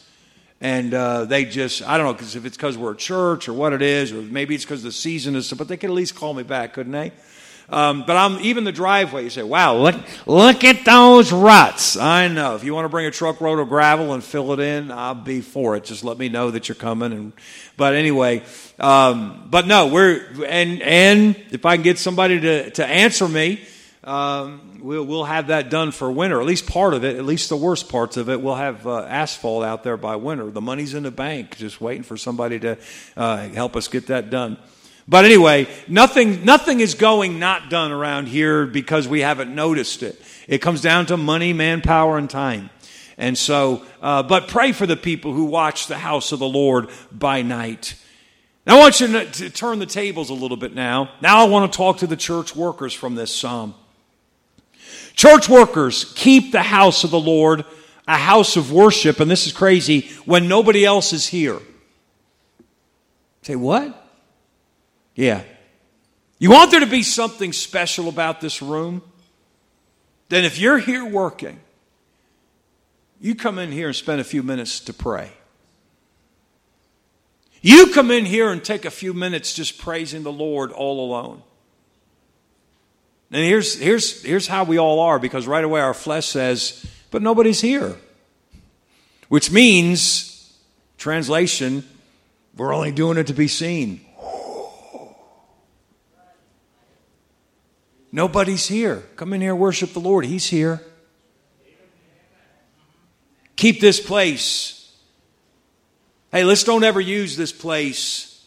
And 0.60 0.94
uh, 0.94 1.24
they 1.24 1.44
just, 1.44 1.82
I 1.82 1.96
don't 1.96 2.06
know, 2.06 2.12
because 2.12 2.36
if 2.36 2.44
it's 2.44 2.56
because 2.56 2.78
we're 2.78 2.92
a 2.92 2.96
church 2.96 3.48
or 3.48 3.52
what 3.52 3.72
it 3.72 3.82
is, 3.82 4.12
or 4.12 4.22
maybe 4.22 4.54
it's 4.54 4.64
because 4.64 4.82
the 4.82 4.92
season 4.92 5.34
is, 5.34 5.52
but 5.52 5.66
they 5.66 5.76
could 5.76 5.90
at 5.90 5.94
least 5.94 6.14
call 6.14 6.34
me 6.34 6.44
back, 6.44 6.74
couldn't 6.74 6.92
they? 6.92 7.10
Um, 7.68 8.04
but 8.06 8.16
I'm 8.16 8.38
even 8.40 8.64
the 8.64 8.72
driveway. 8.72 9.24
You 9.24 9.30
say, 9.30 9.42
"Wow, 9.42 9.76
look, 9.76 9.96
look 10.26 10.64
at 10.64 10.84
those 10.84 11.32
ruts." 11.32 11.96
I 11.96 12.28
know. 12.28 12.54
If 12.54 12.64
you 12.64 12.74
want 12.74 12.84
to 12.84 12.90
bring 12.90 13.06
a 13.06 13.10
truckload 13.10 13.58
of 13.58 13.68
gravel 13.68 14.12
and 14.12 14.22
fill 14.22 14.52
it 14.52 14.60
in, 14.60 14.90
I'll 14.90 15.14
be 15.14 15.40
for 15.40 15.76
it. 15.76 15.84
Just 15.84 16.04
let 16.04 16.18
me 16.18 16.28
know 16.28 16.50
that 16.50 16.68
you're 16.68 16.76
coming. 16.76 17.12
And 17.12 17.32
but 17.76 17.94
anyway, 17.94 18.42
um, 18.78 19.48
but 19.50 19.66
no, 19.66 19.86
we're 19.86 20.44
and 20.46 20.82
and 20.82 21.36
if 21.50 21.64
I 21.64 21.76
can 21.76 21.82
get 21.82 21.98
somebody 21.98 22.40
to 22.40 22.70
to 22.72 22.86
answer 22.86 23.28
me, 23.28 23.60
um, 24.04 24.80
we'll, 24.82 25.04
we'll 25.04 25.24
have 25.24 25.46
that 25.46 25.70
done 25.70 25.92
for 25.92 26.10
winter, 26.10 26.40
at 26.40 26.46
least 26.46 26.66
part 26.66 26.92
of 26.92 27.04
it, 27.04 27.16
at 27.16 27.24
least 27.24 27.48
the 27.48 27.56
worst 27.56 27.88
parts 27.88 28.16
of 28.16 28.28
it. 28.28 28.40
We'll 28.40 28.56
have 28.56 28.86
uh, 28.86 29.02
asphalt 29.02 29.64
out 29.64 29.84
there 29.84 29.96
by 29.96 30.16
winter. 30.16 30.50
The 30.50 30.60
money's 30.60 30.94
in 30.94 31.04
the 31.04 31.10
bank, 31.10 31.56
just 31.56 31.80
waiting 31.80 32.02
for 32.02 32.16
somebody 32.16 32.58
to 32.60 32.78
uh, 33.16 33.48
help 33.48 33.76
us 33.76 33.88
get 33.88 34.08
that 34.08 34.30
done. 34.30 34.58
But 35.08 35.24
anyway, 35.24 35.68
nothing, 35.88 36.44
nothing 36.44 36.80
is 36.80 36.94
going 36.94 37.38
not 37.38 37.70
done 37.70 37.90
around 37.90 38.28
here 38.28 38.66
because 38.66 39.08
we 39.08 39.20
haven't 39.20 39.54
noticed 39.54 40.02
it. 40.02 40.20
It 40.46 40.58
comes 40.58 40.80
down 40.80 41.06
to 41.06 41.16
money, 41.16 41.52
manpower, 41.52 42.18
and 42.18 42.30
time. 42.30 42.70
And 43.18 43.36
so, 43.36 43.84
uh, 44.00 44.22
but 44.22 44.48
pray 44.48 44.72
for 44.72 44.86
the 44.86 44.96
people 44.96 45.32
who 45.32 45.44
watch 45.44 45.86
the 45.86 45.98
house 45.98 46.32
of 46.32 46.38
the 46.38 46.48
Lord 46.48 46.88
by 47.10 47.42
night. 47.42 47.96
Now, 48.66 48.76
I 48.76 48.78
want 48.78 49.00
you 49.00 49.08
to, 49.08 49.30
to 49.30 49.50
turn 49.50 49.80
the 49.80 49.86
tables 49.86 50.30
a 50.30 50.34
little 50.34 50.56
bit 50.56 50.74
now. 50.74 51.10
Now, 51.20 51.44
I 51.44 51.48
want 51.48 51.72
to 51.72 51.76
talk 51.76 51.98
to 51.98 52.06
the 52.06 52.16
church 52.16 52.54
workers 52.54 52.94
from 52.94 53.16
this 53.16 53.34
psalm. 53.34 53.74
Church 55.14 55.48
workers 55.48 56.12
keep 56.16 56.52
the 56.52 56.62
house 56.62 57.04
of 57.04 57.10
the 57.10 57.20
Lord 57.20 57.64
a 58.06 58.16
house 58.16 58.56
of 58.56 58.72
worship, 58.72 59.20
and 59.20 59.30
this 59.30 59.46
is 59.46 59.52
crazy, 59.52 60.08
when 60.24 60.48
nobody 60.48 60.84
else 60.84 61.12
is 61.12 61.28
here. 61.28 61.60
Say, 63.42 63.56
what? 63.56 64.01
Yeah. 65.14 65.42
You 66.38 66.50
want 66.50 66.70
there 66.70 66.80
to 66.80 66.86
be 66.86 67.02
something 67.02 67.52
special 67.52 68.08
about 68.08 68.40
this 68.40 68.60
room? 68.60 69.02
Then, 70.28 70.44
if 70.44 70.58
you're 70.58 70.78
here 70.78 71.04
working, 71.04 71.60
you 73.20 73.34
come 73.34 73.58
in 73.58 73.70
here 73.70 73.88
and 73.88 73.96
spend 73.96 74.20
a 74.20 74.24
few 74.24 74.42
minutes 74.42 74.80
to 74.80 74.92
pray. 74.92 75.30
You 77.60 77.92
come 77.92 78.10
in 78.10 78.26
here 78.26 78.50
and 78.50 78.62
take 78.64 78.84
a 78.84 78.90
few 78.90 79.14
minutes 79.14 79.54
just 79.54 79.78
praising 79.78 80.24
the 80.24 80.32
Lord 80.32 80.72
all 80.72 81.06
alone. 81.06 81.42
And 83.30 83.40
here's, 83.40 83.78
here's, 83.78 84.22
here's 84.22 84.46
how 84.46 84.64
we 84.64 84.78
all 84.78 85.00
are 85.00 85.18
because 85.18 85.46
right 85.46 85.62
away 85.62 85.80
our 85.80 85.94
flesh 85.94 86.26
says, 86.26 86.84
but 87.10 87.22
nobody's 87.22 87.60
here. 87.60 87.96
Which 89.28 89.50
means, 89.50 90.52
translation, 90.98 91.88
we're 92.56 92.74
only 92.74 92.90
doing 92.90 93.16
it 93.16 93.28
to 93.28 93.32
be 93.32 93.48
seen. 93.48 94.04
Nobody's 98.14 98.68
here. 98.68 99.04
Come 99.16 99.32
in 99.32 99.40
here, 99.40 99.56
worship 99.56 99.94
the 99.94 100.00
Lord. 100.00 100.26
He's 100.26 100.46
here. 100.46 100.82
Keep 103.56 103.80
this 103.80 103.98
place. 104.00 104.94
Hey, 106.30 106.44
let's 106.44 106.62
don't 106.62 106.84
ever 106.84 107.00
use 107.00 107.36
this 107.36 107.52
place 107.52 108.46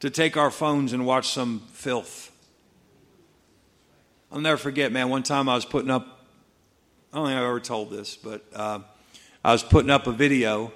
to 0.00 0.10
take 0.10 0.36
our 0.36 0.50
phones 0.50 0.92
and 0.92 1.06
watch 1.06 1.28
some 1.28 1.62
filth. 1.72 2.32
I'll 4.32 4.40
never 4.40 4.56
forget, 4.56 4.90
man. 4.90 5.08
One 5.10 5.22
time 5.22 5.48
I 5.48 5.54
was 5.54 5.64
putting 5.64 5.90
up, 5.90 6.26
I 7.12 7.16
don't 7.16 7.26
think 7.26 7.38
I've 7.38 7.44
ever 7.44 7.60
told 7.60 7.90
this, 7.90 8.16
but 8.16 8.44
uh, 8.52 8.80
I 9.44 9.52
was 9.52 9.62
putting 9.62 9.90
up 9.90 10.06
a 10.06 10.12
video, 10.12 10.72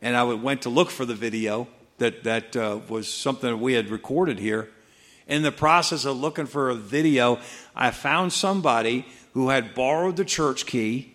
and 0.00 0.16
I 0.16 0.22
went 0.24 0.62
to 0.62 0.68
look 0.68 0.90
for 0.90 1.04
the 1.04 1.14
video 1.14 1.66
that 1.96 2.24
that 2.24 2.56
uh, 2.56 2.80
was 2.88 3.12
something 3.12 3.50
that 3.50 3.56
we 3.56 3.72
had 3.72 3.88
recorded 3.88 4.38
here. 4.38 4.70
In 5.28 5.42
the 5.42 5.52
process 5.52 6.06
of 6.06 6.16
looking 6.16 6.46
for 6.46 6.70
a 6.70 6.74
video, 6.74 7.38
I 7.76 7.90
found 7.90 8.32
somebody 8.32 9.06
who 9.34 9.50
had 9.50 9.74
borrowed 9.74 10.16
the 10.16 10.24
church 10.24 10.64
key 10.64 11.12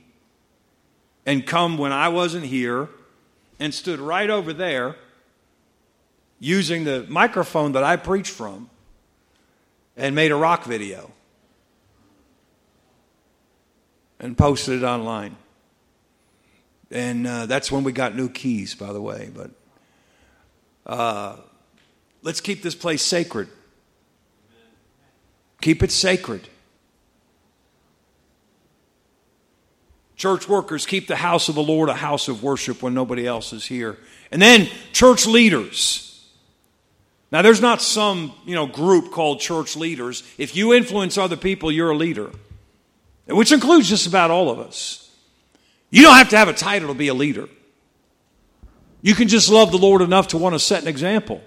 and 1.26 1.46
come 1.46 1.80
when 1.80 1.92
I 1.92 2.10
wasn't 2.10 2.46
here 2.46 2.90
and 3.60 3.74
stood 3.74 4.00
right 4.00 4.30
over 4.30 4.54
there 4.54 4.96
using 6.40 6.84
the 6.84 7.06
microphone 7.10 7.72
that 7.72 7.84
I 7.84 7.96
preached 7.96 8.32
from 8.32 8.70
and 9.98 10.14
made 10.14 10.32
a 10.32 10.36
rock 10.36 10.66
video 10.66 11.12
and 14.20 14.38
posted 14.38 14.84
it 14.84 14.86
online. 14.86 15.36
And 16.92 17.26
uh, 17.26 17.46
that's 17.48 17.72
when 17.72 17.84
we 17.84 17.92
got 17.92 18.16
new 18.16 18.30
keys, 18.30 18.76
by 18.76 18.94
the 18.94 19.02
way. 19.02 19.32
But 19.34 19.52
uh, 20.86 21.38
let's 22.22 22.42
keep 22.42 22.62
this 22.62 22.76
place 22.76 23.02
sacred. 23.02 23.48
Keep 25.64 25.82
it 25.82 25.92
sacred. 25.92 26.48
Church 30.16 30.48
workers, 30.48 30.86
keep 30.86 31.08
the 31.08 31.16
house 31.16 31.50
of 31.50 31.56
the 31.56 31.64
Lord 31.64 31.90
a 31.90 31.94
house 31.94 32.28
of 32.28 32.44
worship 32.44 32.84
when 32.84 32.94
nobody 32.94 33.26
else 33.26 33.52
is 33.52 33.66
here. 33.66 33.98
And 34.32 34.42
then, 34.42 34.70
church 34.92 35.26
leaders 35.26 36.14
now, 37.34 37.42
there's 37.42 37.62
not 37.62 37.82
some 37.82 38.32
you 38.46 38.54
know 38.54 38.68
group 38.68 39.12
called 39.12 39.40
church 39.40 39.76
leaders. 39.76 40.22
If 40.38 40.56
you 40.56 40.72
influence 40.72 41.18
other 41.18 41.36
people, 41.36 41.72
you're 41.72 41.90
a 41.90 41.98
leader, 41.98 42.30
which 43.26 43.52
includes 43.52 43.90
just 43.90 44.06
about 44.06 44.30
all 44.30 44.52
of 44.52 44.60
us. 44.60 45.10
You 45.90 46.04
don't 46.04 46.16
have 46.16 46.30
to 46.30 46.38
have 46.38 46.48
a 46.48 46.54
title 46.54 46.90
to 46.90 46.94
be 46.94 47.08
a 47.08 47.14
leader. 47.16 47.50
You 49.02 49.16
can 49.16 49.30
just 49.30 49.50
love 49.50 49.72
the 49.72 49.80
Lord 49.80 50.04
enough 50.04 50.28
to 50.28 50.38
want 50.38 50.54
to 50.54 50.60
set 50.60 50.84
an 50.84 50.88
example. 50.88 51.42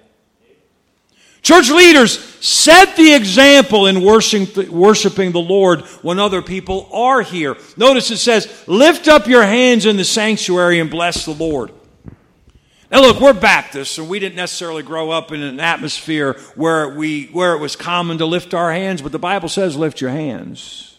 Church 1.47 1.71
leaders 1.71 2.19
set 2.45 2.97
the 2.97 3.15
example 3.15 3.87
in 3.87 4.03
worshiping 4.03 5.31
the 5.31 5.39
Lord 5.39 5.83
when 6.03 6.19
other 6.19 6.43
people 6.43 6.89
are 6.93 7.23
here. 7.23 7.57
Notice 7.77 8.11
it 8.11 8.17
says, 8.17 8.65
Lift 8.67 9.07
up 9.07 9.29
your 9.29 9.45
hands 9.45 9.87
in 9.87 9.97
the 9.97 10.03
sanctuary 10.03 10.81
and 10.81 10.91
bless 10.91 11.25
the 11.25 11.31
Lord. 11.31 11.71
Now, 12.91 13.01
look, 13.01 13.21
we're 13.21 13.33
Baptists, 13.33 13.97
and 13.97 14.09
we 14.09 14.19
didn't 14.19 14.35
necessarily 14.35 14.83
grow 14.83 15.13
up 15.13 15.31
in 15.31 15.41
an 15.41 15.61
atmosphere 15.61 16.33
where, 16.57 16.89
we, 16.89 17.27
where 17.27 17.55
it 17.55 17.61
was 17.61 17.77
common 17.77 18.19
to 18.19 18.27
lift 18.27 18.53
our 18.53 18.73
hands, 18.73 19.01
but 19.01 19.13
the 19.13 19.21
Bible 19.21 19.49
says 19.49 19.77
lift 19.77 20.01
your 20.01 20.11
hands. 20.11 20.97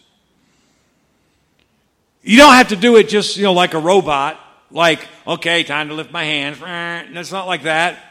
You 2.22 2.38
don't 2.38 2.54
have 2.54 2.68
to 2.68 2.76
do 2.76 2.96
it 2.96 3.10
just, 3.10 3.36
you 3.36 3.42
know, 3.42 3.52
like 3.52 3.74
a 3.74 3.78
robot, 3.78 4.40
like, 4.70 5.06
okay, 5.26 5.62
time 5.62 5.88
to 5.88 5.94
lift 5.94 6.10
my 6.10 6.24
hands. 6.24 6.56
It's 7.18 7.32
not 7.32 7.46
like 7.46 7.64
that. 7.64 8.07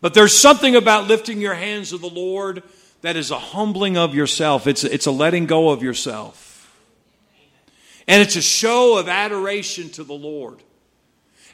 But 0.00 0.14
there's 0.14 0.36
something 0.36 0.76
about 0.76 1.08
lifting 1.08 1.40
your 1.40 1.54
hands 1.54 1.90
to 1.90 1.98
the 1.98 2.08
Lord 2.08 2.62
that 3.02 3.16
is 3.16 3.30
a 3.30 3.38
humbling 3.38 3.96
of 3.96 4.14
yourself, 4.14 4.66
it's, 4.66 4.84
it's 4.84 5.06
a 5.06 5.10
letting 5.10 5.46
go 5.46 5.70
of 5.70 5.82
yourself. 5.82 6.46
And 8.06 8.22
it's 8.22 8.36
a 8.36 8.42
show 8.42 8.98
of 8.98 9.08
adoration 9.08 9.88
to 9.90 10.04
the 10.04 10.14
Lord. 10.14 10.62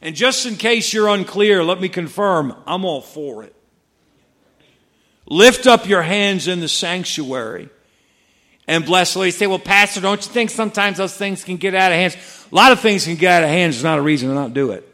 And 0.01 0.15
just 0.15 0.47
in 0.47 0.57
case 0.57 0.93
you're 0.93 1.09
unclear, 1.09 1.63
let 1.63 1.81
me 1.81 1.89
confirm 1.89 2.55
I'm 2.67 2.85
all 2.85 3.01
for 3.01 3.45
it. 3.45 3.55
Lift 5.27 5.67
up 5.67 5.89
your 5.89 6.03
hands 6.03 6.49
in 6.49 6.61
the 6.61 6.69
sanctuary 6.69 7.69
and 8.69 8.85
bless 8.85 9.13
the 9.13 9.21
Lord. 9.21 9.27
You 9.27 9.33
say, 9.33 9.47
well, 9.47 9.59
Pastor, 9.59 10.01
don't 10.01 10.25
you 10.25 10.33
think 10.33 10.51
sometimes 10.51 10.99
those 10.99 11.17
things 11.17 11.45
can 11.45 11.57
get 11.57 11.75
out 11.75 11.93
of 11.93 11.97
hands? 11.97 12.17
A 12.51 12.55
lot 12.55 12.73
of 12.73 12.81
things 12.81 13.05
can 13.05 13.17
get 13.17 13.43
out 13.43 13.45
of 13.45 13.51
hands. 13.51 13.77
It's 13.77 13.85
not 13.85 13.99
a 13.99 14.03
reason 14.03 14.29
to 14.29 14.35
not 14.35 14.55
do 14.55 14.71
it. 14.73 14.89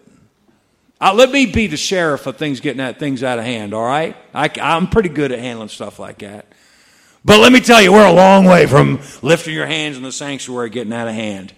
Uh, 1.03 1.13
let 1.13 1.33
me 1.33 1.47
be 1.47 1.67
the 1.67 1.77
sheriff 1.77 2.29
of 2.29 2.37
things 2.37 2.61
getting 2.61 2.81
at 2.81 3.01
things 3.01 3.25
out 3.25 3.37
of 3.41 3.45
hand, 3.45 3.75
all 3.75 3.85
right? 3.85 4.17
I, 4.33 4.49
I'm 4.63 4.87
pretty 4.87 5.09
good 5.09 5.33
at 5.33 5.41
handling 5.41 5.69
stuff 5.69 5.99
like 5.99 6.19
that. 6.19 6.47
But 7.25 7.41
let 7.41 7.51
me 7.51 7.59
tell 7.59 7.83
you, 7.83 7.91
we're 7.91 8.07
a 8.07 8.13
long 8.13 8.45
way 8.45 8.67
from 8.67 9.01
lifting 9.21 9.53
your 9.53 9.67
hands 9.67 9.97
in 9.97 10.05
the 10.05 10.13
sanctuary 10.13 10.71
getting 10.71 10.93
out 10.93 11.09
of 11.09 11.15
hand. 11.15 11.53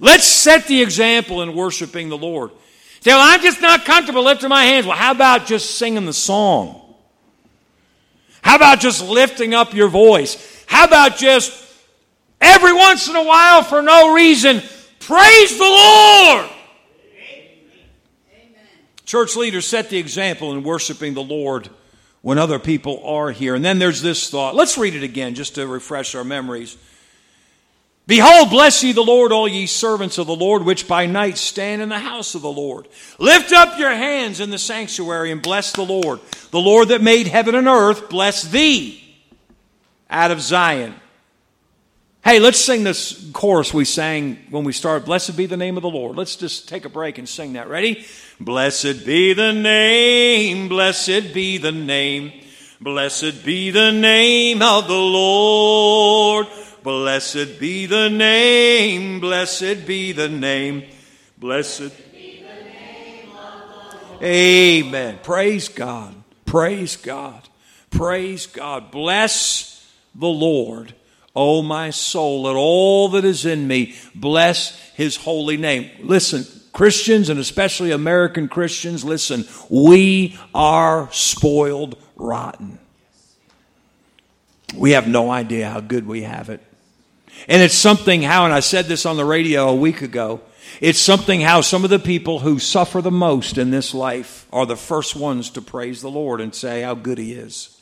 Let's 0.00 0.24
set 0.24 0.66
the 0.66 0.80
example 0.80 1.42
in 1.42 1.54
worshiping 1.54 2.08
the 2.08 2.16
Lord. 2.16 2.52
Say, 3.00 3.10
well, 3.10 3.20
I'm 3.20 3.42
just 3.42 3.60
not 3.60 3.84
comfortable 3.84 4.24
lifting 4.24 4.48
my 4.48 4.64
hands. 4.64 4.86
Well, 4.86 4.96
how 4.96 5.10
about 5.10 5.44
just 5.44 5.72
singing 5.76 6.06
the 6.06 6.14
song? 6.14 6.80
How 8.40 8.56
about 8.56 8.80
just 8.80 9.06
lifting 9.06 9.52
up 9.52 9.74
your 9.74 9.88
voice? 9.88 10.64
How 10.66 10.84
about 10.84 11.18
just 11.18 11.52
every 12.40 12.72
once 12.72 13.08
in 13.08 13.16
a 13.16 13.24
while, 13.24 13.62
for 13.62 13.82
no 13.82 14.14
reason, 14.14 14.62
praise 15.00 15.58
the 15.58 15.64
Lord? 15.64 16.48
Church 19.04 19.36
leaders 19.36 19.66
set 19.66 19.90
the 19.90 19.98
example 19.98 20.52
in 20.52 20.62
worshiping 20.62 21.14
the 21.14 21.22
Lord 21.22 21.68
when 22.22 22.38
other 22.38 22.58
people 22.58 23.04
are 23.04 23.30
here. 23.30 23.54
And 23.54 23.64
then 23.64 23.78
there's 23.78 24.00
this 24.02 24.30
thought. 24.30 24.54
Let's 24.54 24.78
read 24.78 24.94
it 24.94 25.02
again 25.02 25.34
just 25.34 25.56
to 25.56 25.66
refresh 25.66 26.14
our 26.14 26.24
memories. 26.24 26.76
Behold, 28.06 28.50
bless 28.50 28.82
ye 28.82 28.92
the 28.92 29.02
Lord, 29.02 29.30
all 29.30 29.46
ye 29.46 29.66
servants 29.66 30.18
of 30.18 30.26
the 30.26 30.34
Lord, 30.34 30.64
which 30.64 30.88
by 30.88 31.06
night 31.06 31.38
stand 31.38 31.82
in 31.82 31.88
the 31.88 31.98
house 31.98 32.34
of 32.34 32.42
the 32.42 32.50
Lord. 32.50 32.88
Lift 33.18 33.52
up 33.52 33.78
your 33.78 33.94
hands 33.94 34.40
in 34.40 34.50
the 34.50 34.58
sanctuary 34.58 35.30
and 35.30 35.40
bless 35.40 35.72
the 35.72 35.84
Lord. 35.84 36.20
The 36.50 36.60
Lord 36.60 36.88
that 36.88 37.00
made 37.00 37.28
heaven 37.28 37.54
and 37.54 37.68
earth, 37.68 38.08
bless 38.08 38.42
thee 38.42 39.02
out 40.10 40.32
of 40.32 40.40
Zion. 40.40 40.94
Hey, 42.24 42.38
let's 42.38 42.60
sing 42.60 42.84
this 42.84 43.30
chorus 43.32 43.74
we 43.74 43.84
sang 43.84 44.38
when 44.50 44.62
we 44.62 44.72
started. 44.72 45.04
Blessed 45.04 45.36
be 45.36 45.46
the 45.46 45.56
name 45.56 45.76
of 45.76 45.82
the 45.82 45.90
Lord. 45.90 46.16
Let's 46.16 46.36
just 46.36 46.68
take 46.68 46.84
a 46.84 46.88
break 46.88 47.18
and 47.18 47.28
sing 47.28 47.54
that. 47.54 47.68
Ready? 47.68 48.06
Blessed 48.38 49.04
be 49.04 49.32
the 49.32 49.52
name, 49.52 50.68
blessed 50.68 51.34
be 51.34 51.58
the 51.58 51.72
name, 51.72 52.32
blessed 52.80 53.44
be 53.44 53.72
the 53.72 53.90
name 53.90 54.62
of 54.62 54.86
the 54.86 54.94
Lord. 54.94 56.46
Blessed 56.84 57.58
be 57.58 57.86
the 57.86 58.08
name, 58.08 59.18
blessed 59.18 59.84
be 59.84 60.12
the 60.12 60.28
name, 60.28 60.84
blessed 61.38 61.90
be 62.12 62.44
the 62.46 62.64
name 62.64 63.30
Amen. 64.22 65.18
Praise 65.24 65.68
God. 65.68 66.14
Praise 66.46 66.96
God. 66.96 67.48
Praise 67.90 68.46
God. 68.46 68.92
Bless 68.92 69.92
the 70.14 70.28
Lord. 70.28 70.94
O 71.34 71.62
my 71.62 71.90
soul, 71.90 72.42
let 72.42 72.56
all 72.56 73.08
that 73.10 73.24
is 73.24 73.46
in 73.46 73.66
me 73.66 73.94
bless 74.14 74.78
his 74.90 75.16
holy 75.16 75.56
name. 75.56 75.90
Listen, 76.00 76.44
Christians 76.72 77.28
and 77.28 77.40
especially 77.40 77.90
American 77.90 78.48
Christians, 78.48 79.04
listen, 79.04 79.46
we 79.68 80.38
are 80.54 81.08
spoiled 81.12 81.96
rotten. 82.16 82.78
We 84.74 84.92
have 84.92 85.08
no 85.08 85.30
idea 85.30 85.68
how 85.68 85.80
good 85.80 86.06
we 86.06 86.22
have 86.22 86.48
it. 86.48 86.60
And 87.48 87.62
it's 87.62 87.74
something 87.74 88.22
how, 88.22 88.44
and 88.44 88.54
I 88.54 88.60
said 88.60 88.86
this 88.86 89.06
on 89.06 89.16
the 89.16 89.24
radio 89.24 89.68
a 89.68 89.74
week 89.74 90.02
ago, 90.02 90.40
it's 90.80 90.98
something 90.98 91.40
how 91.40 91.60
some 91.60 91.84
of 91.84 91.90
the 91.90 91.98
people 91.98 92.38
who 92.38 92.58
suffer 92.58 93.02
the 93.02 93.10
most 93.10 93.58
in 93.58 93.70
this 93.70 93.92
life 93.92 94.46
are 94.52 94.64
the 94.64 94.76
first 94.76 95.14
ones 95.14 95.50
to 95.50 95.62
praise 95.62 96.00
the 96.00 96.10
Lord 96.10 96.40
and 96.40 96.54
say 96.54 96.82
how 96.82 96.94
good 96.94 97.18
He 97.18 97.32
is. 97.32 97.80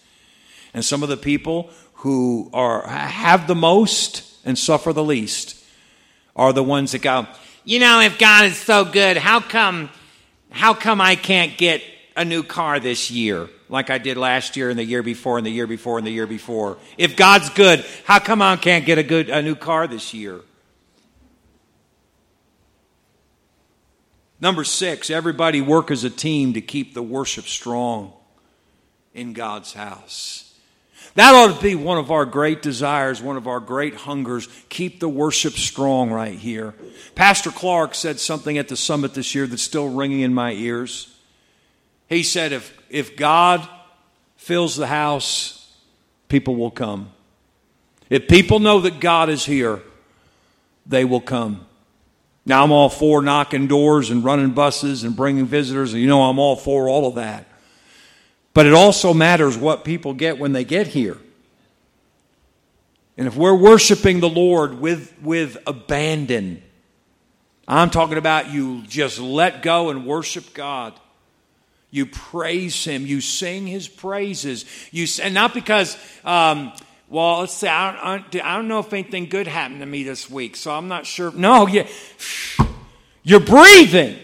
And 0.73 0.85
some 0.85 1.03
of 1.03 1.09
the 1.09 1.17
people 1.17 1.71
who 2.01 2.49
are 2.55 2.87
have 2.89 3.47
the 3.47 3.55
most 3.55 4.25
and 4.45 4.59
suffer 4.59 4.93
the 4.93 5.05
least 5.05 5.63
are 6.35 6.53
the 6.53 6.63
ones 6.63 6.93
that 6.93 7.03
go, 7.03 7.27
you 7.65 7.79
know, 7.79 8.01
if 8.01 8.19
God 8.19 8.47
is 8.47 8.57
so 8.57 8.87
good, 8.87 9.19
how 9.19 9.41
come, 9.41 9.91
how 10.51 10.73
come 10.73 11.01
I 11.01 11.15
can't 11.15 11.59
get 11.59 11.83
a 12.17 12.25
new 12.25 12.43
car 12.43 12.81
this 12.81 13.11
year 13.11 13.49
like 13.69 13.91
I 13.91 13.99
did 13.99 14.17
last 14.17 14.57
year 14.57 14.71
and 14.71 14.79
the 14.79 14.85
year 14.85 15.03
before 15.03 15.37
and 15.37 15.47
the 15.47 15.51
year 15.51 15.67
before 15.67 15.99
and 15.99 16.07
the 16.07 16.11
year 16.11 16.27
before? 16.27 16.79
If 16.97 17.17
God's 17.17 17.51
good, 17.51 17.85
how 18.05 18.19
come 18.19 18.41
I 18.41 18.57
can't 18.57 18.87
get 18.87 18.97
a 18.97 19.03
good, 19.03 19.29
a 19.29 19.43
new 19.43 19.55
car 19.55 19.87
this 19.87 20.15
year? 20.15 20.41
Number 24.41 24.65
six, 24.65 25.11
everybody 25.11 25.61
work 25.61 25.91
as 25.91 26.03
a 26.05 26.09
team 26.09 26.55
to 26.55 26.63
keep 26.63 26.95
the 26.95 27.03
worship 27.03 27.45
strong 27.45 28.15
in 29.13 29.35
God's 29.35 29.75
house. 29.75 30.50
That 31.15 31.35
ought 31.35 31.57
to 31.57 31.63
be 31.63 31.75
one 31.75 31.99
of 31.99 32.11
our 32.11 32.25
great 32.25 32.63
desires, 32.63 33.21
one 33.21 33.37
of 33.37 33.49
our 33.49 33.61
great 33.61 33.95
hungers. 33.95 34.49
Keep 34.69 35.01
the 35.01 35.09
worship 35.09 35.55
strong 35.55 36.11
right 36.11 36.39
here. 36.39 36.75
Pastor 37.15 37.51
Clark 37.51 37.95
said 37.95 38.21
something 38.21 38.59
at 38.59 38.69
the 38.69 38.77
summit 38.77 39.15
this 39.15 39.35
year 39.35 39.47
that's 39.47 39.63
still 39.63 39.89
ringing 39.89 40.21
in 40.21 40.33
my 40.33 40.53
ears. 40.53 41.15
He 42.09 42.23
said, 42.23 42.53
if, 42.53 42.77
if 42.89 43.17
God 43.17 43.69
fills 44.37 44.77
the 44.77 44.87
house, 44.87 45.75
people 46.29 46.57
will 46.57 46.71
come. 46.71 47.11
If 48.09 48.29
people 48.29 48.59
know 48.59 48.81
that 48.81 49.01
God 49.01 49.29
is 49.29 49.45
here, 49.45 49.81
they 50.87 51.05
will 51.05 51.21
come. 51.21 51.67
Now, 52.47 52.65
I'm 52.65 52.73
all 52.73 52.89
for 52.89 53.21
knocking 53.23 53.67
doors 53.67 54.11
and 54.11 54.25
running 54.25 54.51
buses 54.51 55.05
and 55.05 55.15
bringing 55.15 55.47
visitors, 55.47 55.93
and 55.93 56.01
you 56.01 56.09
know 56.09 56.23
I'm 56.23 56.39
all 56.39 56.57
for 56.57 56.89
all 56.89 57.07
of 57.07 57.17
that. 57.17 57.47
But 58.53 58.67
it 58.67 58.73
also 58.73 59.15
matters 59.15 59.57
what 59.57 59.85
people 59.85 60.13
get 60.13 60.39
when 60.39 60.53
they 60.53 60.65
get 60.65 60.89
here. 60.89 61.17
And 63.17 63.27
if 63.27 63.37
we're 63.37 63.55
worshiping 63.55 64.21
the 64.21 64.29
Lord 64.29 64.81
with, 64.81 65.15
with 65.23 65.59
abandon, 65.67 66.63
I'm 67.69 67.91
talking 67.91 68.19
about 68.19 68.51
you 68.51 68.83
just 68.83 69.21
let 69.21 69.63
go 69.63 69.91
and 69.91 70.07
worship 70.07 70.55
God. 70.55 70.99
You 71.91 72.07
praise 72.07 72.85
Him. 72.85 73.07
You 73.07 73.21
sing 73.21 73.67
His 73.67 73.87
praises. 73.89 74.65
You 74.91 75.07
and 75.23 75.35
not 75.35 75.55
because, 75.55 75.97
um, 76.25 76.73
well, 77.09 77.41
let's 77.41 77.53
say 77.53 77.69
I 77.69 78.17
don't, 78.19 78.45
I 78.45 78.57
don't 78.57 78.69
know 78.69 78.79
if 78.79 78.93
anything 78.93 79.29
good 79.29 79.47
happened 79.47 79.81
to 79.81 79.87
me 79.87 80.03
this 80.03 80.31
week, 80.31 80.57
so 80.57 80.73
I'm 80.73 80.89
not 80.89 81.05
sure. 81.05 81.31
No, 81.33 81.67
you, 81.67 81.85
you're 83.23 83.41
breathing. 83.41 84.17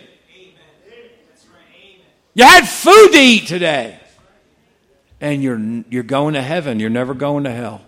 You 2.35 2.45
had 2.45 2.69
food 2.69 3.12
to 3.12 3.19
eat 3.19 3.47
today 3.47 3.99
and 5.20 5.42
you're, 5.42 5.59
you're 5.90 6.02
going 6.02 6.35
to 6.35 6.42
heaven. 6.42 6.81
You're 6.81 6.90
never 6.90 7.14
going 7.14 7.44
to 7.44 7.52
hell. 7.52 7.83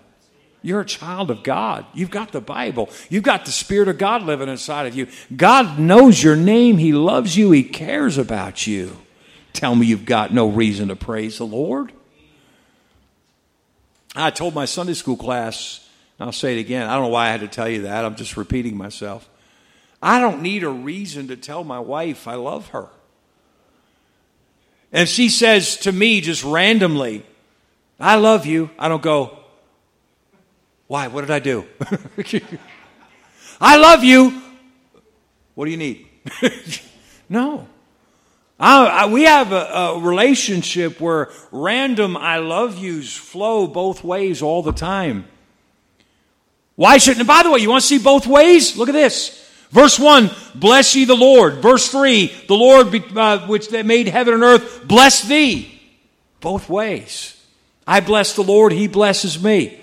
You're 0.62 0.80
a 0.80 0.86
child 0.86 1.30
of 1.30 1.42
God. 1.42 1.86
You've 1.94 2.10
got 2.10 2.32
the 2.32 2.40
Bible. 2.40 2.90
You've 3.08 3.22
got 3.22 3.44
the 3.44 3.52
Spirit 3.52 3.88
of 3.88 3.98
God 3.98 4.22
living 4.22 4.48
inside 4.48 4.86
of 4.86 4.94
you. 4.94 5.06
God 5.34 5.78
knows 5.78 6.22
your 6.22 6.36
name. 6.36 6.78
He 6.78 6.92
loves 6.92 7.36
you. 7.36 7.52
He 7.52 7.62
cares 7.62 8.18
about 8.18 8.66
you. 8.66 8.96
Tell 9.52 9.74
me 9.74 9.86
you've 9.86 10.04
got 10.04 10.32
no 10.32 10.48
reason 10.48 10.88
to 10.88 10.96
praise 10.96 11.38
the 11.38 11.46
Lord. 11.46 11.92
I 14.16 14.30
told 14.30 14.54
my 14.54 14.64
Sunday 14.64 14.94
school 14.94 15.16
class, 15.16 15.88
I'll 16.18 16.32
say 16.32 16.56
it 16.56 16.60
again. 16.60 16.88
I 16.88 16.94
don't 16.94 17.04
know 17.04 17.08
why 17.10 17.28
I 17.28 17.30
had 17.30 17.40
to 17.40 17.48
tell 17.48 17.68
you 17.68 17.82
that. 17.82 18.04
I'm 18.04 18.16
just 18.16 18.36
repeating 18.36 18.76
myself. 18.76 19.28
I 20.02 20.20
don't 20.20 20.42
need 20.42 20.64
a 20.64 20.68
reason 20.68 21.28
to 21.28 21.36
tell 21.36 21.62
my 21.62 21.78
wife 21.78 22.26
I 22.26 22.34
love 22.34 22.68
her. 22.68 22.88
And 24.92 25.09
she 25.09 25.29
says 25.29 25.77
to 25.79 25.92
me 25.92 26.20
just 26.20 26.44
randomly, 26.44 27.24
I 28.01 28.16
love 28.16 28.46
you. 28.46 28.70
I 28.79 28.88
don't 28.88 29.03
go, 29.03 29.38
why? 30.87 31.09
What 31.09 31.22
did 31.22 31.31
I 31.31 31.38
do? 31.38 31.66
I 33.61 33.77
love 33.77 34.05
you. 34.05 34.42
What 35.55 35.66
do 35.66 35.70
you 35.70 35.77
need? 35.77 36.07
no. 37.29 37.66
I, 38.61 38.87
I, 38.87 39.07
we 39.07 39.24
have 39.24 39.53
a, 39.53 39.66
a, 39.66 40.01
relationship 40.01 41.01
where 41.01 41.31
random 41.53 42.16
I 42.16 42.38
love 42.38 42.79
yous 42.79 43.16
flow 43.16 43.66
both 43.66 44.03
ways 44.03 44.42
all 44.42 44.62
the 44.62 44.72
time. 44.72 45.29
Why 46.74 46.98
shouldn't, 46.98 47.27
by 47.27 47.42
the 47.42 47.51
way, 47.51 47.61
you 47.61 47.70
want 47.70 47.83
to 47.83 47.87
see 47.87 47.98
both 47.98 48.27
ways? 48.27 48.77
Look 48.77 48.88
at 48.88 48.92
this. 48.92 49.47
Verse 49.70 49.98
1, 49.98 50.31
bless 50.54 50.96
ye 50.96 51.04
the 51.04 51.14
Lord. 51.14 51.57
Verse 51.57 51.90
3, 51.90 52.26
the 52.48 52.54
Lord 52.54 52.94
uh, 53.16 53.46
which 53.46 53.70
made 53.70 54.09
heaven 54.09 54.35
and 54.35 54.42
earth, 54.42 54.87
bless 54.87 55.22
thee. 55.22 55.81
Both 56.40 56.68
ways. 56.68 57.35
I 57.87 58.00
bless 58.00 58.35
the 58.35 58.42
Lord, 58.42 58.72
he 58.72 58.87
blesses 58.87 59.42
me. 59.42 59.78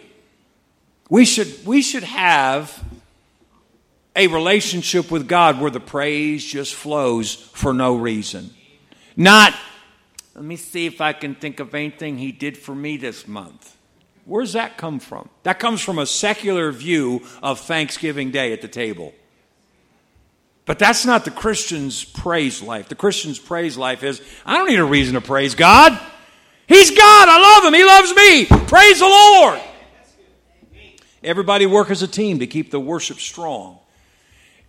We 1.10 1.26
should, 1.26 1.65
we 1.65 1.82
should 1.82 2.04
have 2.04 2.84
a 4.15 4.28
relationship 4.28 5.12
with 5.12 5.28
God 5.28 5.60
where 5.60 5.71
the 5.71 5.80
praise 5.80 6.43
just 6.43 6.74
flows 6.74 7.36
for 7.36 7.74
no 7.74 7.95
reason. 7.95 8.52
Not, 9.15 9.54
let 10.34 10.43
me 10.43 10.56
see 10.56 10.86
if 10.86 11.02
I 11.02 11.13
can 11.13 11.36
think 11.36 11.60
of 11.60 11.76
anything 11.76 12.17
he 12.17 12.32
did 12.32 12.58
for 12.58 12.74
me 12.74 12.98
this 12.98 13.28
month. 13.28 13.76
Where's 14.26 14.54
that 14.54 14.78
come 14.78 15.00
from? 15.00 15.30
That 15.43 15.60
comes 15.60 15.82
from 15.82 16.00
a 16.00 16.06
secular 16.08 16.71
view 16.71 17.21
of 17.43 17.60
Thanksgiving 17.60 18.32
Day 18.32 18.52
at 18.52 18.62
the 18.62 18.67
table. 18.67 19.13
But 20.65 20.80
that's 20.80 21.06
not 21.06 21.25
the 21.25 21.32
Christian's 21.32 22.04
praise 22.04 22.62
life. 22.62 22.89
The 22.89 22.95
Christian's 22.95 23.38
praise 23.38 23.78
life 23.78 24.04
is 24.04 24.21
I 24.45 24.58
don't 24.58 24.67
need 24.67 24.80
a 24.80 24.86
reason 24.86 25.13
to 25.13 25.21
praise 25.21 25.54
God. 25.54 25.97
He's 26.67 26.89
God. 26.89 27.30
I 27.30 27.39
love 27.39 27.65
him. 27.65 27.73
He 27.73 27.86
loves 27.86 28.15
me. 28.15 28.45
Praise 28.67 28.99
the 28.99 29.06
Lord. 29.06 29.60
Everybody 31.23 31.65
work 31.65 31.91
as 31.91 32.01
a 32.01 32.08
team 32.08 32.39
to 32.39 32.47
keep 32.47 32.71
the 32.71 32.80
worship 32.80 33.17
strong 33.17 33.80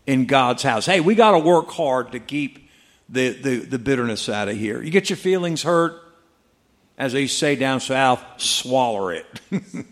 in 0.07 0.27
God's 0.27 0.63
house. 0.63 0.87
Hey, 0.87 1.01
we 1.01 1.15
got 1.15 1.33
to 1.33 1.39
work 1.39 1.71
hard 1.71 2.13
to 2.13 2.21
keep 2.21 2.71
the, 3.09 3.31
the, 3.31 3.57
the 3.59 3.79
bitterness 3.79 4.29
out 4.29 4.49
of 4.49 4.57
here. 4.57 4.83
You 4.83 4.91
get 4.91 5.11
your 5.11 5.17
feelings 5.17 5.63
hurt, 5.63 6.01
as 6.99 7.13
they 7.13 7.27
say 7.27 7.57
down 7.57 7.81
south, 7.81 8.23
swallow 8.37 9.09
it. 9.09 9.27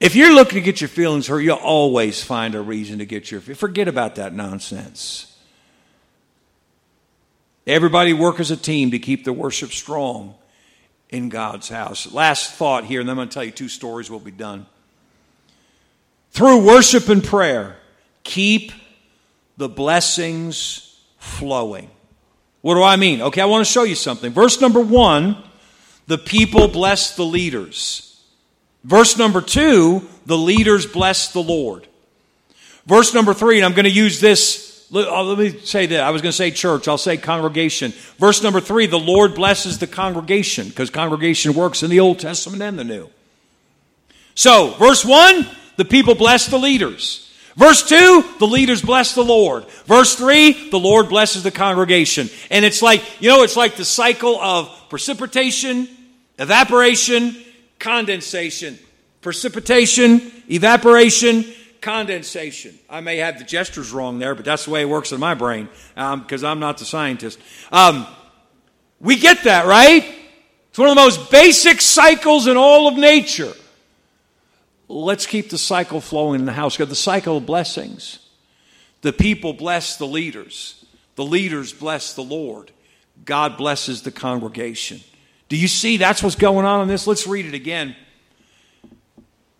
if 0.00 0.14
you're 0.14 0.34
looking 0.34 0.56
to 0.56 0.60
get 0.60 0.80
your 0.80 0.88
feelings 0.88 1.26
hurt, 1.26 1.40
you'll 1.40 1.56
always 1.56 2.22
find 2.22 2.54
a 2.54 2.60
reason 2.60 2.98
to 2.98 3.06
get 3.06 3.30
your 3.30 3.40
forget 3.40 3.88
about 3.88 4.16
that 4.16 4.34
nonsense. 4.34 5.32
Everybody 7.66 8.12
work 8.12 8.38
as 8.38 8.50
a 8.50 8.56
team 8.56 8.92
to 8.92 8.98
keep 8.98 9.24
the 9.24 9.32
worship 9.32 9.70
strong 9.70 10.34
in 11.10 11.28
God's 11.28 11.68
house. 11.68 12.12
Last 12.12 12.52
thought 12.54 12.84
here, 12.84 13.00
and 13.00 13.08
then 13.08 13.14
I'm 13.14 13.16
going 13.16 13.28
to 13.28 13.34
tell 13.34 13.44
you 13.44 13.50
two 13.50 13.68
stories, 13.68 14.08
we'll 14.10 14.20
be 14.20 14.30
done. 14.30 14.66
Through 16.30 16.64
worship 16.64 17.08
and 17.08 17.24
prayer, 17.24 17.76
keep 18.22 18.72
the 19.56 19.68
blessings 19.68 21.00
flowing. 21.18 21.90
What 22.60 22.74
do 22.74 22.82
I 22.82 22.96
mean? 22.96 23.22
Okay, 23.22 23.40
I 23.40 23.46
want 23.46 23.66
to 23.66 23.72
show 23.72 23.84
you 23.84 23.94
something. 23.94 24.32
Verse 24.32 24.60
number 24.60 24.80
one 24.80 25.42
the 26.06 26.18
people 26.18 26.68
bless 26.68 27.16
the 27.16 27.24
leaders. 27.24 28.05
Verse 28.86 29.18
number 29.18 29.40
two, 29.40 30.06
the 30.26 30.38
leaders 30.38 30.86
bless 30.86 31.32
the 31.32 31.42
Lord. 31.42 31.88
Verse 32.86 33.12
number 33.12 33.34
three, 33.34 33.56
and 33.56 33.64
I'm 33.64 33.72
going 33.72 33.84
to 33.84 33.90
use 33.90 34.20
this. 34.20 34.86
Uh, 34.94 35.24
let 35.24 35.38
me 35.38 35.58
say 35.58 35.86
that. 35.86 36.04
I 36.04 36.10
was 36.10 36.22
going 36.22 36.30
to 36.30 36.36
say 36.36 36.52
church. 36.52 36.86
I'll 36.86 36.96
say 36.96 37.16
congregation. 37.16 37.92
Verse 38.18 38.44
number 38.44 38.60
three, 38.60 38.86
the 38.86 38.96
Lord 38.96 39.34
blesses 39.34 39.78
the 39.78 39.88
congregation 39.88 40.68
because 40.68 40.90
congregation 40.90 41.54
works 41.54 41.82
in 41.82 41.90
the 41.90 41.98
Old 41.98 42.20
Testament 42.20 42.62
and 42.62 42.78
the 42.78 42.84
New. 42.84 43.10
So, 44.36 44.68
verse 44.78 45.04
one, 45.04 45.48
the 45.76 45.84
people 45.84 46.14
bless 46.14 46.46
the 46.46 46.58
leaders. 46.58 47.24
Verse 47.56 47.88
2, 47.88 48.34
the 48.38 48.46
leaders 48.46 48.82
bless 48.82 49.14
the 49.14 49.24
Lord. 49.24 49.64
Verse 49.86 50.14
3, 50.14 50.68
the 50.68 50.78
Lord 50.78 51.08
blesses 51.08 51.42
the 51.42 51.50
congregation. 51.50 52.28
And 52.50 52.66
it's 52.66 52.82
like, 52.82 53.02
you 53.18 53.30
know, 53.30 53.44
it's 53.44 53.56
like 53.56 53.76
the 53.76 53.84
cycle 53.84 54.38
of 54.38 54.70
precipitation, 54.90 55.88
evaporation, 56.38 57.34
condensation. 57.78 58.78
Precipitation, 59.20 60.30
evaporation, 60.48 61.44
condensation. 61.80 62.78
I 62.88 63.00
may 63.00 63.16
have 63.18 63.38
the 63.38 63.44
gestures 63.44 63.92
wrong 63.92 64.18
there, 64.18 64.34
but 64.34 64.44
that's 64.44 64.64
the 64.64 64.70
way 64.70 64.82
it 64.82 64.88
works 64.88 65.12
in 65.12 65.20
my 65.20 65.34
brain 65.34 65.68
because 65.94 66.44
um, 66.44 66.50
I'm 66.50 66.60
not 66.60 66.78
the 66.78 66.84
scientist. 66.84 67.38
Um, 67.72 68.06
we 69.00 69.16
get 69.16 69.44
that, 69.44 69.66
right? 69.66 70.04
It's 70.68 70.78
one 70.78 70.88
of 70.88 70.94
the 70.94 71.00
most 71.00 71.30
basic 71.30 71.80
cycles 71.80 72.46
in 72.46 72.56
all 72.56 72.86
of 72.88 72.96
nature. 72.96 73.52
Let's 74.88 75.26
keep 75.26 75.50
the 75.50 75.58
cycle 75.58 76.00
flowing 76.00 76.40
in 76.40 76.46
the 76.46 76.52
house. 76.52 76.76
Got 76.76 76.88
the 76.88 76.94
cycle 76.94 77.38
of 77.38 77.46
blessings. 77.46 78.20
The 79.02 79.12
people 79.12 79.52
bless 79.52 79.96
the 79.96 80.06
leaders. 80.06 80.84
The 81.16 81.24
leaders 81.24 81.72
bless 81.72 82.14
the 82.14 82.22
Lord. 82.22 82.70
God 83.24 83.56
blesses 83.56 84.02
the 84.02 84.12
congregation. 84.12 85.00
Do 85.48 85.56
you 85.56 85.68
see 85.68 85.96
that's 85.96 86.22
what's 86.22 86.36
going 86.36 86.66
on 86.66 86.82
in 86.82 86.88
this? 86.88 87.06
Let's 87.06 87.26
read 87.26 87.46
it 87.46 87.54
again. 87.54 87.94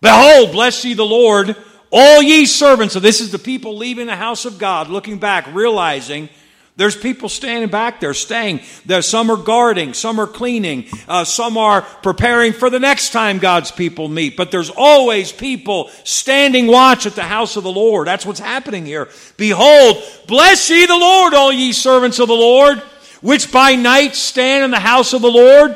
Behold, 0.01 0.51
bless 0.51 0.83
ye 0.85 0.93
the 0.93 1.05
Lord, 1.05 1.55
all 1.91 2.21
ye 2.21 2.45
servants. 2.45 2.93
So 2.93 2.99
this 2.99 3.21
is 3.21 3.31
the 3.31 3.39
people 3.39 3.77
leaving 3.77 4.07
the 4.07 4.15
house 4.15 4.45
of 4.45 4.59
God, 4.59 4.89
looking 4.89 5.17
back, 5.17 5.47
realizing 5.53 6.29
there's 6.77 6.95
people 6.95 7.27
standing 7.27 7.69
back 7.69 7.99
there, 7.99 8.13
staying. 8.13 8.61
There, 8.85 9.01
some 9.01 9.31
are 9.31 9.37
guarding, 9.37 9.95
some 9.95 10.19
are 10.19 10.27
cleaning, 10.27 10.85
uh, 11.07 11.23
some 11.23 11.57
are 11.57 11.81
preparing 11.81 12.53
for 12.53 12.69
the 12.69 12.79
next 12.79 13.09
time 13.09 13.39
God's 13.39 13.71
people 13.71 14.07
meet. 14.07 14.37
But 14.37 14.51
there's 14.51 14.69
always 14.69 15.31
people 15.31 15.89
standing 16.03 16.67
watch 16.67 17.07
at 17.07 17.15
the 17.15 17.23
house 17.23 17.55
of 17.55 17.63
the 17.63 17.71
Lord. 17.71 18.07
That's 18.07 18.27
what's 18.27 18.39
happening 18.39 18.85
here. 18.85 19.09
Behold, 19.37 20.03
bless 20.27 20.69
ye 20.69 20.85
the 20.85 20.95
Lord, 20.95 21.33
all 21.33 21.51
ye 21.51 21.73
servants 21.73 22.19
of 22.19 22.27
the 22.27 22.35
Lord, 22.35 22.83
which 23.27 23.51
by 23.51 23.75
night 23.75 24.15
stand 24.15 24.63
in 24.63 24.71
the 24.71 24.79
house 24.79 25.11
of 25.11 25.21
the 25.21 25.29
Lord. 25.29 25.75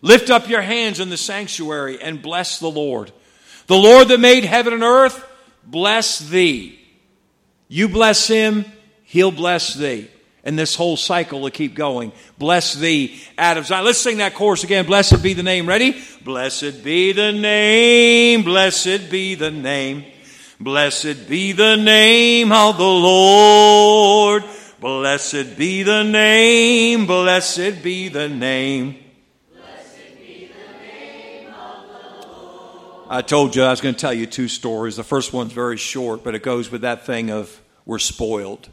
Lift 0.00 0.30
up 0.30 0.48
your 0.48 0.62
hands 0.62 0.98
in 0.98 1.10
the 1.10 1.18
sanctuary 1.18 2.00
and 2.00 2.22
bless 2.22 2.58
the 2.58 2.70
Lord. 2.70 3.12
The 3.66 3.76
Lord 3.76 4.08
that 4.08 4.20
made 4.20 4.44
heaven 4.44 4.72
and 4.72 4.82
earth, 4.82 5.22
bless 5.66 6.18
thee. 6.18 6.80
You 7.68 7.90
bless 7.90 8.26
him 8.26 8.64
He'll 9.04 9.30
bless 9.30 9.74
thee. 9.74 10.08
And 10.42 10.58
this 10.58 10.74
whole 10.76 10.96
cycle 10.96 11.42
will 11.42 11.50
keep 11.50 11.74
going. 11.74 12.10
Bless 12.38 12.72
thee 12.72 13.20
of 13.36 13.66
Zion. 13.66 13.84
Let's 13.84 13.98
sing 13.98 14.16
that 14.16 14.32
chorus 14.32 14.64
again. 14.64 14.86
Blessed 14.86 15.22
be 15.22 15.34
the 15.34 15.42
name. 15.42 15.68
Ready? 15.68 16.00
Blessed 16.24 16.82
be 16.82 17.12
the 17.12 17.32
name. 17.32 18.44
Blessed 18.44 19.10
be 19.10 19.34
the 19.34 19.50
name. 19.50 20.06
Blessed 20.58 21.28
be 21.28 21.52
the 21.52 21.76
name 21.76 22.50
of 22.50 22.78
the 22.78 22.82
Lord. 22.82 24.44
Blessed 24.80 25.58
be 25.58 25.82
the 25.82 26.02
name. 26.04 27.04
Blessed 27.04 27.82
be 27.82 28.08
the 28.08 28.28
name. 28.30 28.96
I 33.10 33.22
told 33.22 33.56
you 33.56 33.64
I 33.64 33.70
was 33.70 33.82
going 33.82 33.94
to 33.94 34.00
tell 34.00 34.14
you 34.14 34.24
two 34.24 34.48
stories. 34.48 34.96
The 34.96 35.04
first 35.04 35.32
one's 35.32 35.52
very 35.52 35.76
short, 35.76 36.24
but 36.24 36.34
it 36.34 36.42
goes 36.42 36.70
with 36.70 36.82
that 36.82 37.04
thing 37.04 37.30
of 37.30 37.60
we're 37.84 37.98
spoiled. 37.98 38.68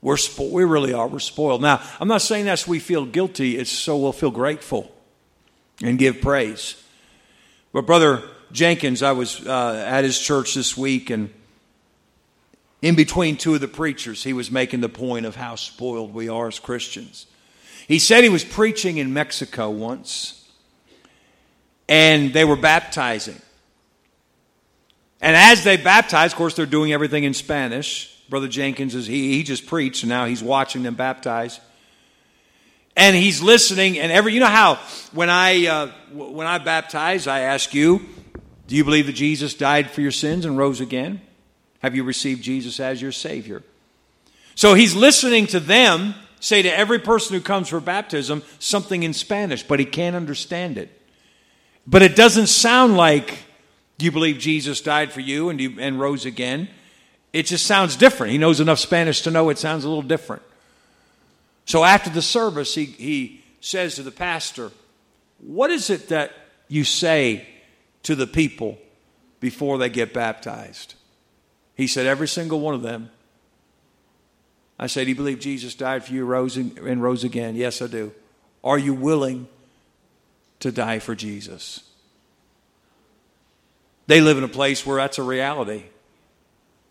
We're 0.00 0.16
spo- 0.16 0.50
we 0.50 0.62
really 0.62 0.92
are. 0.92 1.08
We're 1.08 1.18
spoiled. 1.18 1.60
Now, 1.60 1.82
I'm 1.98 2.06
not 2.06 2.22
saying 2.22 2.44
that's 2.44 2.68
we 2.68 2.78
feel 2.78 3.04
guilty. 3.04 3.58
It's 3.58 3.70
so 3.70 3.96
we'll 3.96 4.12
feel 4.12 4.30
grateful 4.30 4.94
and 5.82 5.98
give 5.98 6.20
praise. 6.20 6.80
But 7.72 7.86
Brother 7.86 8.22
Jenkins, 8.52 9.02
I 9.02 9.12
was 9.12 9.44
uh, 9.44 9.84
at 9.88 10.04
his 10.04 10.20
church 10.20 10.54
this 10.54 10.76
week, 10.76 11.10
and 11.10 11.30
in 12.80 12.94
between 12.94 13.36
two 13.36 13.54
of 13.54 13.60
the 13.60 13.68
preachers, 13.68 14.22
he 14.22 14.32
was 14.32 14.50
making 14.50 14.80
the 14.80 14.88
point 14.88 15.26
of 15.26 15.36
how 15.36 15.56
spoiled 15.56 16.14
we 16.14 16.28
are 16.28 16.46
as 16.48 16.58
Christians. 16.58 17.26
He 17.88 17.98
said 17.98 18.22
he 18.22 18.30
was 18.30 18.44
preaching 18.44 18.98
in 18.98 19.12
Mexico 19.12 19.70
once, 19.70 20.46
and 21.88 22.32
they 22.32 22.44
were 22.44 22.56
baptizing. 22.56 23.40
And 25.20 25.34
as 25.36 25.64
they 25.64 25.76
baptized, 25.76 26.34
of 26.34 26.38
course, 26.38 26.54
they're 26.54 26.66
doing 26.66 26.92
everything 26.92 27.24
in 27.24 27.34
Spanish. 27.34 28.14
Brother 28.28 28.46
Jenkins 28.46 28.94
is 28.94 29.06
he 29.06 29.32
he 29.32 29.42
just 29.42 29.66
preached 29.66 30.02
and 30.02 30.10
now 30.10 30.26
he's 30.26 30.42
watching 30.42 30.82
them 30.82 30.94
baptize. 30.94 31.60
And 32.94 33.16
he's 33.16 33.40
listening 33.42 33.98
and 33.98 34.12
every 34.12 34.34
you 34.34 34.40
know 34.40 34.46
how 34.46 34.76
when 35.12 35.30
I 35.30 35.66
uh, 35.66 35.86
when 36.12 36.46
I 36.46 36.58
baptize 36.58 37.26
I 37.26 37.40
ask 37.40 37.72
you, 37.74 38.06
do 38.66 38.76
you 38.76 38.84
believe 38.84 39.06
that 39.06 39.14
Jesus 39.14 39.54
died 39.54 39.90
for 39.90 40.02
your 40.02 40.10
sins 40.10 40.44
and 40.44 40.58
rose 40.58 40.80
again? 40.80 41.22
Have 41.80 41.94
you 41.94 42.04
received 42.04 42.42
Jesus 42.42 42.80
as 42.80 43.00
your 43.00 43.12
savior? 43.12 43.62
So 44.54 44.74
he's 44.74 44.94
listening 44.94 45.46
to 45.48 45.60
them 45.60 46.14
say 46.40 46.62
to 46.62 46.76
every 46.76 46.98
person 46.98 47.34
who 47.34 47.40
comes 47.40 47.68
for 47.68 47.80
baptism 47.80 48.42
something 48.58 49.02
in 49.02 49.12
Spanish, 49.12 49.62
but 49.62 49.78
he 49.78 49.84
can't 49.84 50.16
understand 50.16 50.78
it. 50.78 50.90
But 51.86 52.02
it 52.02 52.16
doesn't 52.16 52.48
sound 52.48 52.96
like 52.96 53.38
do 53.98 54.04
you 54.04 54.12
believe 54.12 54.38
Jesus 54.38 54.80
died 54.80 55.12
for 55.12 55.20
you 55.20 55.48
and, 55.48 55.60
you, 55.60 55.76
and 55.80 55.98
rose 55.98 56.24
again? 56.24 56.68
It 57.32 57.46
just 57.46 57.66
sounds 57.66 57.96
different. 57.96 58.32
He 58.32 58.38
knows 58.38 58.60
enough 58.60 58.78
Spanish 58.78 59.22
to 59.22 59.30
know 59.30 59.48
it 59.48 59.58
sounds 59.58 59.84
a 59.84 59.88
little 59.88 60.02
different. 60.02 60.42
So 61.64 61.84
after 61.84 62.08
the 62.08 62.22
service, 62.22 62.74
he, 62.74 62.84
he 62.84 63.44
says 63.60 63.96
to 63.96 64.04
the 64.04 64.12
pastor, 64.12 64.70
What 65.40 65.70
is 65.70 65.90
it 65.90 66.08
that 66.08 66.32
you 66.68 66.84
say 66.84 67.46
to 68.04 68.14
the 68.14 68.26
people 68.26 68.78
before 69.40 69.78
they 69.78 69.88
get 69.88 70.14
baptized? 70.14 70.94
He 71.78 71.86
said, 71.86 72.06
Every 72.06 72.28
single 72.28 72.60
one 72.60 72.74
of 72.74 72.82
them. 72.82 73.10
I 74.78 74.88
said, 74.88 75.04
Do 75.04 75.10
you 75.10 75.16
believe 75.16 75.38
Jesus 75.38 75.74
died 75.74 76.04
for 76.04 76.12
you 76.12 76.26
rose 76.26 76.56
and 76.58 77.02
rose 77.02 77.24
again? 77.24 77.54
Yes, 77.54 77.80
I 77.80 77.86
do. 77.86 78.12
Are 78.62 78.78
you 78.78 78.92
willing 78.92 79.48
to 80.60 80.70
die 80.70 80.98
for 80.98 81.14
Jesus? 81.14 81.84
They 84.08 84.20
live 84.20 84.38
in 84.38 84.44
a 84.44 84.48
place 84.48 84.84
where 84.84 84.96
that's 84.96 85.18
a 85.18 85.22
reality. 85.22 85.84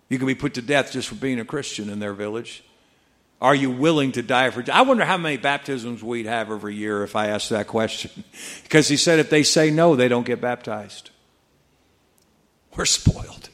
You 0.07 0.17
can 0.17 0.27
be 0.27 0.35
put 0.35 0.53
to 0.53 0.61
death 0.61 0.93
just 0.93 1.09
for 1.09 1.15
being 1.15 1.39
a 1.39 1.45
Christian 1.45 1.89
in 1.89 1.99
their 1.99 2.13
village. 2.13 2.63
Are 3.41 3.55
you 3.55 3.69
willing 3.69 4.13
to 4.13 4.21
die 4.21 4.49
for? 4.51 4.63
I 4.71 4.81
wonder 4.81 5.03
how 5.03 5.17
many 5.17 5.35
baptisms 5.35 6.01
we'd 6.01 6.27
have 6.27 6.49
every 6.49 6.75
year 6.75 7.03
if 7.03 7.15
I 7.15 7.27
asked 7.27 7.49
that 7.49 7.67
question. 7.67 8.23
because 8.63 8.87
he 8.87 8.95
said 8.95 9.19
if 9.19 9.29
they 9.29 9.43
say 9.43 9.69
no, 9.69 9.97
they 9.97 10.07
don't 10.07 10.25
get 10.25 10.39
baptized. 10.39 11.09
We're 12.75 12.85
spoiled. 12.85 13.49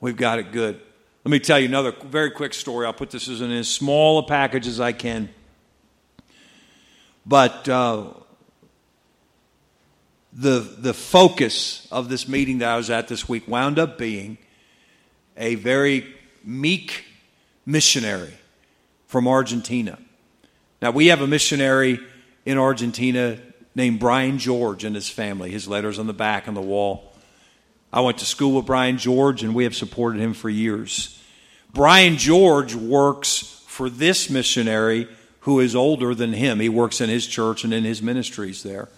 We've 0.00 0.16
got 0.16 0.38
it 0.38 0.52
good. 0.52 0.80
Let 1.24 1.30
me 1.30 1.40
tell 1.40 1.58
you 1.58 1.66
another 1.66 1.92
very 2.04 2.30
quick 2.30 2.54
story. 2.54 2.86
I'll 2.86 2.92
put 2.92 3.10
this 3.10 3.28
in 3.28 3.50
as 3.50 3.68
small 3.68 4.18
a 4.18 4.22
package 4.22 4.66
as 4.66 4.80
I 4.80 4.92
can. 4.92 5.28
But 7.24 7.68
uh, 7.68 8.12
the, 10.32 10.60
the 10.60 10.94
focus 10.94 11.88
of 11.90 12.08
this 12.08 12.28
meeting 12.28 12.58
that 12.58 12.68
I 12.68 12.76
was 12.76 12.90
at 12.90 13.08
this 13.08 13.28
week 13.28 13.48
wound 13.48 13.78
up 13.78 13.98
being 13.98 14.38
a 15.36 15.56
very 15.56 16.14
meek 16.44 17.04
missionary 17.64 18.34
from 19.06 19.26
Argentina. 19.26 19.98
Now, 20.80 20.90
we 20.90 21.06
have 21.08 21.22
a 21.22 21.26
missionary 21.26 21.98
in 22.44 22.58
Argentina 22.58 23.38
named 23.74 23.98
Brian 23.98 24.38
George 24.38 24.84
and 24.84 24.94
his 24.94 25.08
family. 25.08 25.50
His 25.50 25.66
letter's 25.66 25.98
on 25.98 26.06
the 26.06 26.14
back 26.14 26.48
on 26.48 26.54
the 26.54 26.62
wall. 26.62 27.05
I 27.92 28.00
went 28.00 28.18
to 28.18 28.24
school 28.24 28.56
with 28.56 28.66
Brian 28.66 28.98
George, 28.98 29.42
and 29.42 29.54
we 29.54 29.64
have 29.64 29.74
supported 29.74 30.20
him 30.20 30.34
for 30.34 30.50
years. 30.50 31.22
Brian 31.72 32.16
George 32.16 32.74
works 32.74 33.62
for 33.66 33.88
this 33.88 34.30
missionary 34.30 35.08
who 35.40 35.60
is 35.60 35.76
older 35.76 36.14
than 36.14 36.32
him. 36.32 36.60
He 36.60 36.68
works 36.68 37.00
in 37.00 37.08
his 37.08 37.26
church 37.26 37.64
and 37.64 37.72
in 37.72 37.84
his 37.84 38.02
ministries 38.02 38.62
there. 38.62 38.88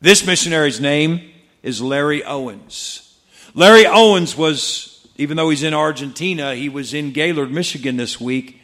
This 0.00 0.26
missionary's 0.26 0.80
name 0.80 1.30
is 1.62 1.82
Larry 1.82 2.24
Owens. 2.24 3.18
Larry 3.54 3.86
Owens 3.86 4.36
was, 4.36 5.06
even 5.16 5.36
though 5.36 5.50
he's 5.50 5.62
in 5.62 5.74
Argentina, 5.74 6.54
he 6.54 6.68
was 6.68 6.94
in 6.94 7.12
Gaylord, 7.12 7.50
Michigan 7.50 7.96
this 7.96 8.20
week 8.20 8.60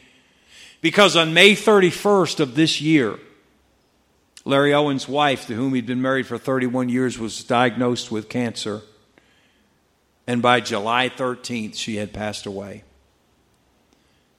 because 0.81 1.15
on 1.15 1.33
May 1.33 1.53
31st 1.53 2.39
of 2.39 2.55
this 2.55 2.81
year, 2.81 3.19
Larry 4.47 4.73
Owens' 4.73 5.09
wife, 5.09 5.45
to 5.47 5.55
whom 5.55 5.73
he'd 5.73 5.85
been 5.85 6.01
married 6.01 6.25
for 6.25 6.37
31 6.37 6.87
years, 6.87 7.19
was 7.19 7.43
diagnosed 7.43 8.09
with 8.09 8.29
cancer. 8.29 8.81
And 10.25 10.41
by 10.41 10.61
July 10.61 11.09
13th, 11.09 11.75
she 11.75 11.97
had 11.97 12.13
passed 12.13 12.45
away. 12.45 12.85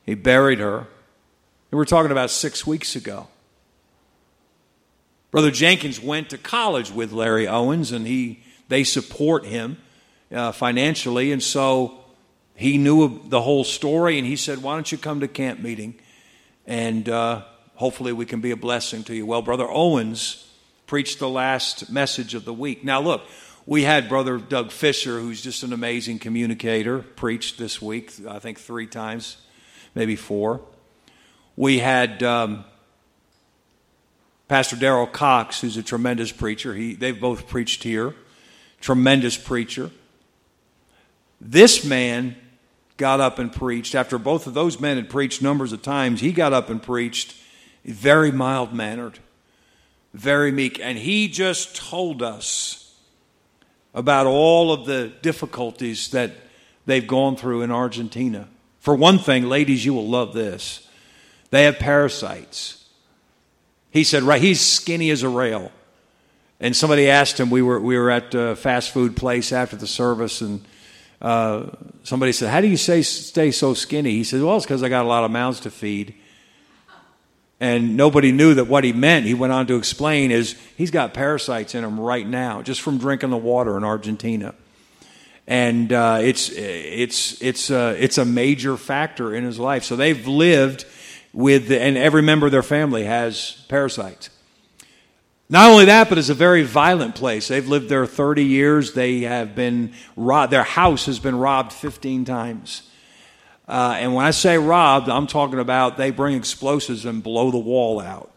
He 0.06 0.14
buried 0.14 0.60
her. 0.60 0.78
And 0.78 0.86
we're 1.72 1.84
talking 1.84 2.10
about 2.10 2.30
six 2.30 2.66
weeks 2.66 2.96
ago. 2.96 3.28
Brother 5.30 5.50
Jenkins 5.50 6.00
went 6.00 6.30
to 6.30 6.38
college 6.38 6.90
with 6.90 7.12
Larry 7.12 7.46
Owens, 7.46 7.92
and 7.92 8.06
he, 8.06 8.42
they 8.68 8.84
support 8.84 9.44
him 9.44 9.76
uh, 10.32 10.52
financially. 10.52 11.32
And 11.32 11.42
so 11.42 11.98
he 12.54 12.78
knew 12.78 13.20
the 13.28 13.42
whole 13.42 13.62
story, 13.62 14.16
and 14.16 14.26
he 14.26 14.36
said, 14.36 14.62
Why 14.62 14.72
don't 14.72 14.90
you 14.90 14.96
come 14.96 15.20
to 15.20 15.28
camp 15.28 15.60
meeting? 15.60 16.00
And 16.66 17.10
uh, 17.10 17.42
hopefully 17.78 18.12
we 18.12 18.26
can 18.26 18.40
be 18.40 18.50
a 18.50 18.56
blessing 18.56 19.04
to 19.04 19.14
you. 19.14 19.24
Well, 19.24 19.40
Brother 19.40 19.68
Owens 19.70 20.50
preached 20.88 21.20
the 21.20 21.28
last 21.28 21.90
message 21.90 22.34
of 22.34 22.44
the 22.44 22.52
week. 22.52 22.82
Now, 22.82 23.00
look, 23.00 23.22
we 23.66 23.84
had 23.84 24.08
Brother 24.08 24.38
Doug 24.38 24.72
Fisher, 24.72 25.20
who's 25.20 25.40
just 25.40 25.62
an 25.62 25.72
amazing 25.72 26.18
communicator, 26.18 26.98
preached 26.98 27.56
this 27.56 27.80
week, 27.80 28.12
I 28.28 28.40
think 28.40 28.58
three 28.58 28.88
times, 28.88 29.36
maybe 29.94 30.16
four. 30.16 30.60
We 31.54 31.78
had 31.78 32.20
um, 32.24 32.64
Pastor 34.48 34.74
Daryl 34.74 35.10
Cox, 35.10 35.60
who's 35.60 35.76
a 35.76 35.82
tremendous 35.82 36.32
preacher. 36.32 36.74
He, 36.74 36.94
they've 36.94 37.20
both 37.20 37.46
preached 37.46 37.84
here. 37.84 38.12
Tremendous 38.80 39.36
preacher. 39.36 39.92
This 41.40 41.84
man 41.84 42.34
got 42.96 43.20
up 43.20 43.38
and 43.38 43.52
preached. 43.52 43.94
After 43.94 44.18
both 44.18 44.48
of 44.48 44.54
those 44.54 44.80
men 44.80 44.96
had 44.96 45.08
preached 45.08 45.42
numbers 45.42 45.72
of 45.72 45.82
times, 45.82 46.20
he 46.20 46.32
got 46.32 46.52
up 46.52 46.70
and 46.70 46.82
preached 46.82 47.36
very 47.84 48.30
mild 48.32 48.72
mannered, 48.72 49.18
very 50.14 50.52
meek. 50.52 50.80
And 50.80 50.98
he 50.98 51.28
just 51.28 51.76
told 51.76 52.22
us 52.22 52.94
about 53.94 54.26
all 54.26 54.72
of 54.72 54.84
the 54.86 55.12
difficulties 55.22 56.10
that 56.10 56.32
they've 56.86 57.06
gone 57.06 57.36
through 57.36 57.62
in 57.62 57.70
Argentina. 57.70 58.48
For 58.80 58.94
one 58.94 59.18
thing, 59.18 59.48
ladies, 59.48 59.84
you 59.84 59.94
will 59.94 60.08
love 60.08 60.32
this. 60.32 60.86
They 61.50 61.64
have 61.64 61.78
parasites. 61.78 62.84
He 63.90 64.04
said, 64.04 64.22
right, 64.22 64.40
he's 64.40 64.60
skinny 64.60 65.10
as 65.10 65.22
a 65.22 65.28
rail. 65.28 65.72
And 66.60 66.74
somebody 66.74 67.08
asked 67.08 67.38
him, 67.38 67.50
we 67.50 67.62
were, 67.62 67.80
we 67.80 67.96
were 67.96 68.10
at 68.10 68.34
a 68.34 68.56
fast 68.56 68.90
food 68.90 69.16
place 69.16 69.52
after 69.52 69.76
the 69.76 69.86
service, 69.86 70.40
and 70.40 70.64
uh, 71.22 71.66
somebody 72.02 72.32
said, 72.32 72.50
How 72.50 72.60
do 72.60 72.66
you 72.66 72.76
say, 72.76 73.02
stay 73.02 73.50
so 73.50 73.74
skinny? 73.74 74.10
He 74.12 74.24
said, 74.24 74.42
Well, 74.42 74.56
it's 74.56 74.66
because 74.66 74.82
I 74.82 74.88
got 74.88 75.04
a 75.04 75.08
lot 75.08 75.24
of 75.24 75.30
mouths 75.30 75.60
to 75.60 75.70
feed 75.70 76.14
and 77.60 77.96
nobody 77.96 78.30
knew 78.30 78.54
that 78.54 78.66
what 78.66 78.84
he 78.84 78.92
meant, 78.92 79.26
he 79.26 79.34
went 79.34 79.52
on 79.52 79.66
to 79.66 79.76
explain, 79.76 80.30
is 80.30 80.56
he's 80.76 80.90
got 80.90 81.12
parasites 81.12 81.74
in 81.74 81.82
him 81.82 81.98
right 81.98 82.26
now, 82.26 82.62
just 82.62 82.80
from 82.80 82.98
drinking 82.98 83.30
the 83.30 83.36
water 83.36 83.76
in 83.76 83.84
Argentina. 83.84 84.54
And 85.46 85.92
uh, 85.92 86.18
it's, 86.20 86.50
it's, 86.50 87.40
it's, 87.42 87.70
uh, 87.70 87.96
it's 87.98 88.18
a 88.18 88.24
major 88.24 88.76
factor 88.76 89.34
in 89.34 89.44
his 89.44 89.58
life. 89.58 89.82
So 89.82 89.96
they've 89.96 90.26
lived 90.26 90.84
with, 91.32 91.72
and 91.72 91.96
every 91.96 92.22
member 92.22 92.46
of 92.46 92.52
their 92.52 92.62
family 92.62 93.04
has 93.04 93.64
parasites. 93.68 94.30
Not 95.50 95.70
only 95.70 95.86
that, 95.86 96.10
but 96.10 96.18
it's 96.18 96.28
a 96.28 96.34
very 96.34 96.62
violent 96.62 97.14
place. 97.14 97.48
They've 97.48 97.66
lived 97.66 97.88
there 97.88 98.04
30 98.06 98.44
years. 98.44 98.92
They 98.92 99.22
have 99.22 99.54
been 99.54 99.94
robbed. 100.14 100.52
Their 100.52 100.62
house 100.62 101.06
has 101.06 101.18
been 101.18 101.38
robbed 101.38 101.72
15 101.72 102.26
times. 102.26 102.87
Uh, 103.68 103.96
and 104.00 104.14
when 104.14 104.24
I 104.24 104.30
say 104.30 104.56
robbed, 104.56 105.10
I'm 105.10 105.26
talking 105.26 105.58
about 105.58 105.98
they 105.98 106.10
bring 106.10 106.34
explosives 106.34 107.04
and 107.04 107.22
blow 107.22 107.50
the 107.50 107.58
wall 107.58 108.00
out 108.00 108.30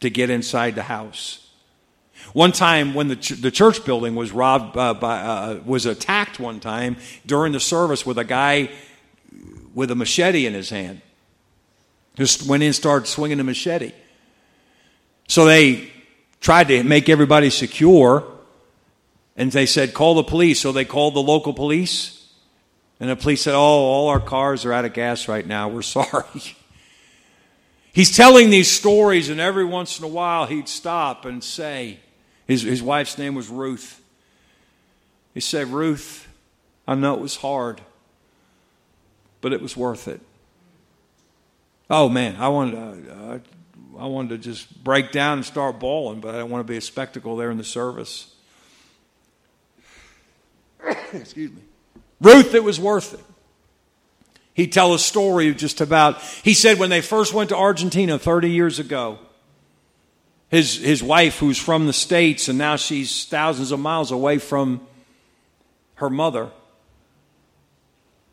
to 0.00 0.08
get 0.08 0.30
inside 0.30 0.76
the 0.76 0.84
house. 0.84 1.44
One 2.32 2.52
time, 2.52 2.94
when 2.94 3.08
the, 3.08 3.16
ch- 3.16 3.40
the 3.40 3.50
church 3.50 3.84
building 3.84 4.14
was 4.14 4.30
robbed 4.30 4.76
uh, 4.76 4.94
by, 4.94 5.20
uh, 5.20 5.60
was 5.64 5.86
attacked 5.86 6.38
one 6.38 6.60
time 6.60 6.96
during 7.26 7.52
the 7.52 7.60
service 7.60 8.06
with 8.06 8.18
a 8.18 8.24
guy 8.24 8.70
with 9.74 9.90
a 9.90 9.94
machete 9.94 10.46
in 10.46 10.54
his 10.54 10.70
hand. 10.70 11.00
Just 12.16 12.46
went 12.46 12.62
in 12.62 12.68
and 12.68 12.74
started 12.74 13.06
swinging 13.06 13.38
the 13.38 13.44
machete. 13.44 13.92
So 15.26 15.44
they 15.44 15.90
tried 16.40 16.68
to 16.68 16.82
make 16.84 17.08
everybody 17.08 17.50
secure, 17.50 18.24
and 19.36 19.50
they 19.50 19.66
said, 19.66 19.94
call 19.94 20.14
the 20.14 20.24
police. 20.24 20.60
So 20.60 20.72
they 20.72 20.84
called 20.84 21.14
the 21.14 21.22
local 21.22 21.52
police. 21.52 22.17
And 23.00 23.10
the 23.10 23.16
police 23.16 23.42
said, 23.42 23.54
Oh, 23.54 23.58
all 23.58 24.08
our 24.08 24.20
cars 24.20 24.64
are 24.64 24.72
out 24.72 24.84
of 24.84 24.92
gas 24.92 25.28
right 25.28 25.46
now. 25.46 25.68
We're 25.68 25.82
sorry. 25.82 26.24
He's 27.92 28.16
telling 28.16 28.50
these 28.50 28.70
stories, 28.70 29.28
and 29.28 29.40
every 29.40 29.64
once 29.64 29.98
in 29.98 30.04
a 30.04 30.08
while 30.08 30.46
he'd 30.46 30.68
stop 30.68 31.24
and 31.24 31.42
say, 31.42 31.98
His, 32.46 32.62
his 32.62 32.82
wife's 32.82 33.18
name 33.18 33.34
was 33.34 33.48
Ruth. 33.48 34.00
He 35.34 35.40
said, 35.40 35.68
Ruth, 35.68 36.28
I 36.86 36.94
know 36.94 37.14
it 37.14 37.20
was 37.20 37.36
hard, 37.36 37.80
but 39.40 39.52
it 39.52 39.60
was 39.60 39.76
worth 39.76 40.08
it. 40.08 40.20
Oh 41.90 42.08
man, 42.08 42.36
I 42.36 42.48
wanted 42.48 42.72
to, 43.06 43.12
uh, 43.12 43.38
I 43.98 44.06
wanted 44.06 44.30
to 44.30 44.38
just 44.38 44.84
break 44.84 45.10
down 45.10 45.38
and 45.38 45.46
start 45.46 45.78
bawling, 45.78 46.20
but 46.20 46.34
I 46.34 46.38
don't 46.38 46.50
want 46.50 46.66
to 46.66 46.70
be 46.70 46.76
a 46.76 46.82
spectacle 46.82 47.36
there 47.36 47.50
in 47.50 47.56
the 47.56 47.64
service. 47.64 48.34
Excuse 51.12 51.50
me. 51.52 51.62
Ruth, 52.20 52.54
it 52.54 52.64
was 52.64 52.80
worth 52.80 53.14
it. 53.14 53.24
He'd 54.54 54.72
tell 54.72 54.92
a 54.92 54.98
story 54.98 55.54
just 55.54 55.80
about, 55.80 56.20
he 56.42 56.52
said 56.52 56.78
when 56.78 56.90
they 56.90 57.00
first 57.00 57.32
went 57.32 57.50
to 57.50 57.56
Argentina 57.56 58.18
30 58.18 58.50
years 58.50 58.80
ago, 58.80 59.18
his, 60.48 60.78
his 60.78 61.02
wife, 61.02 61.38
who's 61.38 61.58
from 61.58 61.86
the 61.86 61.92
States, 61.92 62.48
and 62.48 62.58
now 62.58 62.76
she's 62.76 63.26
thousands 63.26 63.70
of 63.70 63.78
miles 63.78 64.10
away 64.10 64.38
from 64.38 64.80
her 65.96 66.10
mother, 66.10 66.50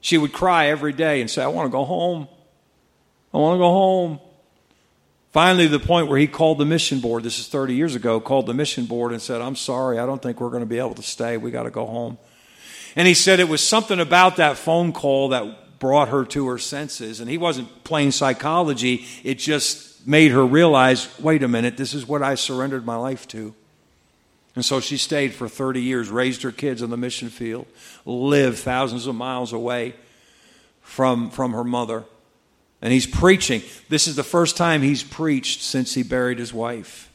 she 0.01 0.17
would 0.17 0.33
cry 0.33 0.67
every 0.67 0.93
day 0.93 1.21
and 1.21 1.29
say, 1.29 1.43
I 1.43 1.47
want 1.47 1.67
to 1.67 1.71
go 1.71 1.83
home. 1.83 2.27
I 3.33 3.37
want 3.37 3.55
to 3.55 3.59
go 3.59 3.71
home. 3.71 4.19
Finally, 5.31 5.67
the 5.67 5.79
point 5.79 6.07
where 6.07 6.17
he 6.17 6.27
called 6.27 6.57
the 6.57 6.65
mission 6.65 7.01
board, 7.01 7.23
this 7.23 7.39
is 7.39 7.47
30 7.49 7.75
years 7.75 7.95
ago, 7.95 8.19
called 8.19 8.45
the 8.45 8.53
mission 8.53 8.85
board 8.85 9.11
and 9.11 9.21
said, 9.21 9.41
I'm 9.41 9.55
sorry, 9.55 9.99
I 9.99 10.05
don't 10.05 10.21
think 10.21 10.39
we're 10.39 10.49
going 10.49 10.61
to 10.61 10.67
be 10.67 10.79
able 10.79 10.93
to 10.93 11.03
stay. 11.03 11.37
We 11.37 11.51
got 11.51 11.63
to 11.63 11.71
go 11.71 11.85
home. 11.85 12.17
And 12.95 13.07
he 13.07 13.13
said 13.13 13.39
it 13.39 13.49
was 13.49 13.61
something 13.61 13.99
about 13.99 14.37
that 14.37 14.57
phone 14.57 14.93
call 14.93 15.29
that 15.29 15.79
brought 15.79 16.09
her 16.09 16.25
to 16.25 16.47
her 16.47 16.57
senses. 16.57 17.19
And 17.19 17.29
he 17.29 17.37
wasn't 17.37 17.83
playing 17.83 18.11
psychology, 18.11 19.05
it 19.23 19.35
just 19.35 20.07
made 20.07 20.31
her 20.31 20.45
realize 20.45 21.07
wait 21.19 21.43
a 21.43 21.47
minute, 21.47 21.77
this 21.77 21.93
is 21.93 22.07
what 22.07 22.21
I 22.21 22.35
surrendered 22.35 22.85
my 22.85 22.95
life 22.95 23.27
to. 23.29 23.53
And 24.55 24.63
so 24.63 24.79
she 24.79 24.97
stayed 24.97 25.33
for 25.33 25.49
30 25.49 25.81
years, 25.81 26.09
raised 26.09 26.43
her 26.43 26.51
kids 26.51 26.81
on 26.81 26.89
the 26.89 26.97
mission 26.97 27.29
field, 27.29 27.67
lived 28.05 28.59
thousands 28.59 29.05
of 29.05 29.15
miles 29.15 29.51
away 29.51 29.95
from, 30.81 31.29
from 31.29 31.51
her 31.51 31.63
mother. 31.63 32.05
And 32.81 32.93
he's 32.93 33.07
preaching. 33.07 33.63
This 33.89 34.07
is 34.07 34.15
the 34.15 34.23
first 34.23 34.55
time 34.55 34.81
he's 34.81 35.03
preached 35.03 35.61
since 35.61 35.93
he 35.93 36.03
buried 36.03 36.39
his 36.39 36.53
wife. 36.53 37.11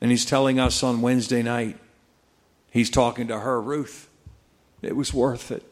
And 0.00 0.10
he's 0.10 0.24
telling 0.24 0.58
us 0.58 0.82
on 0.82 1.00
Wednesday 1.00 1.42
night, 1.42 1.78
he's 2.70 2.90
talking 2.90 3.28
to 3.28 3.38
her, 3.38 3.60
Ruth. 3.60 4.08
It 4.82 4.96
was 4.96 5.14
worth 5.14 5.50
it. 5.50 5.62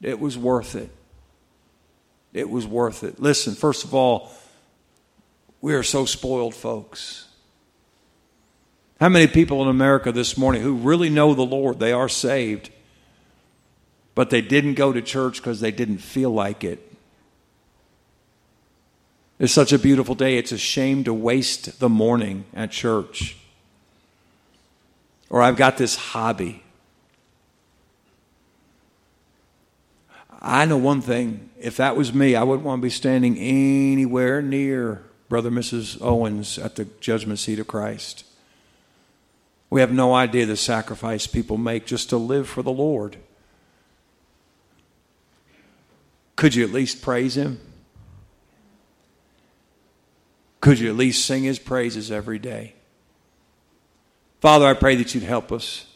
It 0.00 0.18
was 0.18 0.38
worth 0.38 0.74
it. 0.74 0.90
It 2.32 2.48
was 2.48 2.66
worth 2.66 3.04
it. 3.04 3.20
Listen, 3.20 3.54
first 3.54 3.84
of 3.84 3.94
all, 3.94 4.30
we 5.60 5.74
are 5.74 5.82
so 5.82 6.06
spoiled, 6.06 6.54
folks. 6.54 7.26
How 9.00 9.08
many 9.08 9.26
people 9.26 9.62
in 9.62 9.68
America 9.68 10.12
this 10.12 10.38
morning 10.38 10.62
who 10.62 10.74
really 10.74 11.10
know 11.10 11.34
the 11.34 11.42
Lord, 11.42 11.78
they 11.78 11.92
are 11.92 12.08
saved, 12.08 12.70
but 14.14 14.30
they 14.30 14.40
didn't 14.40 14.74
go 14.74 14.92
to 14.92 15.02
church 15.02 15.38
because 15.38 15.60
they 15.60 15.72
didn't 15.72 15.98
feel 15.98 16.30
like 16.30 16.64
it? 16.64 16.88
It's 19.38 19.52
such 19.52 19.72
a 19.72 19.78
beautiful 19.78 20.14
day. 20.14 20.38
It's 20.38 20.52
a 20.52 20.58
shame 20.58 21.02
to 21.04 21.12
waste 21.12 21.80
the 21.80 21.88
morning 21.88 22.44
at 22.54 22.70
church. 22.70 23.36
Or 25.28 25.42
I've 25.42 25.56
got 25.56 25.78
this 25.78 25.96
hobby. 25.96 26.62
I 30.44 30.64
know 30.64 30.76
one 30.76 31.00
thing. 31.00 31.50
If 31.60 31.76
that 31.76 31.96
was 31.96 32.12
me, 32.12 32.34
I 32.34 32.42
wouldn't 32.42 32.66
want 32.66 32.80
to 32.80 32.82
be 32.82 32.90
standing 32.90 33.38
anywhere 33.38 34.42
near 34.42 35.04
Brother 35.28 35.50
Mrs. 35.50 36.02
Owens 36.02 36.58
at 36.58 36.74
the 36.74 36.84
judgment 37.00 37.38
seat 37.38 37.60
of 37.60 37.68
Christ. 37.68 38.24
We 39.70 39.80
have 39.80 39.92
no 39.92 40.12
idea 40.12 40.44
the 40.44 40.56
sacrifice 40.56 41.28
people 41.28 41.56
make 41.56 41.86
just 41.86 42.10
to 42.10 42.16
live 42.16 42.48
for 42.48 42.62
the 42.62 42.72
Lord. 42.72 43.16
Could 46.34 46.56
you 46.56 46.64
at 46.64 46.72
least 46.72 47.02
praise 47.02 47.36
Him? 47.36 47.60
Could 50.60 50.80
you 50.80 50.90
at 50.90 50.96
least 50.96 51.24
sing 51.24 51.44
His 51.44 51.60
praises 51.60 52.10
every 52.10 52.40
day? 52.40 52.74
Father, 54.40 54.66
I 54.66 54.74
pray 54.74 54.96
that 54.96 55.14
you'd 55.14 55.22
help 55.22 55.52
us. 55.52 55.86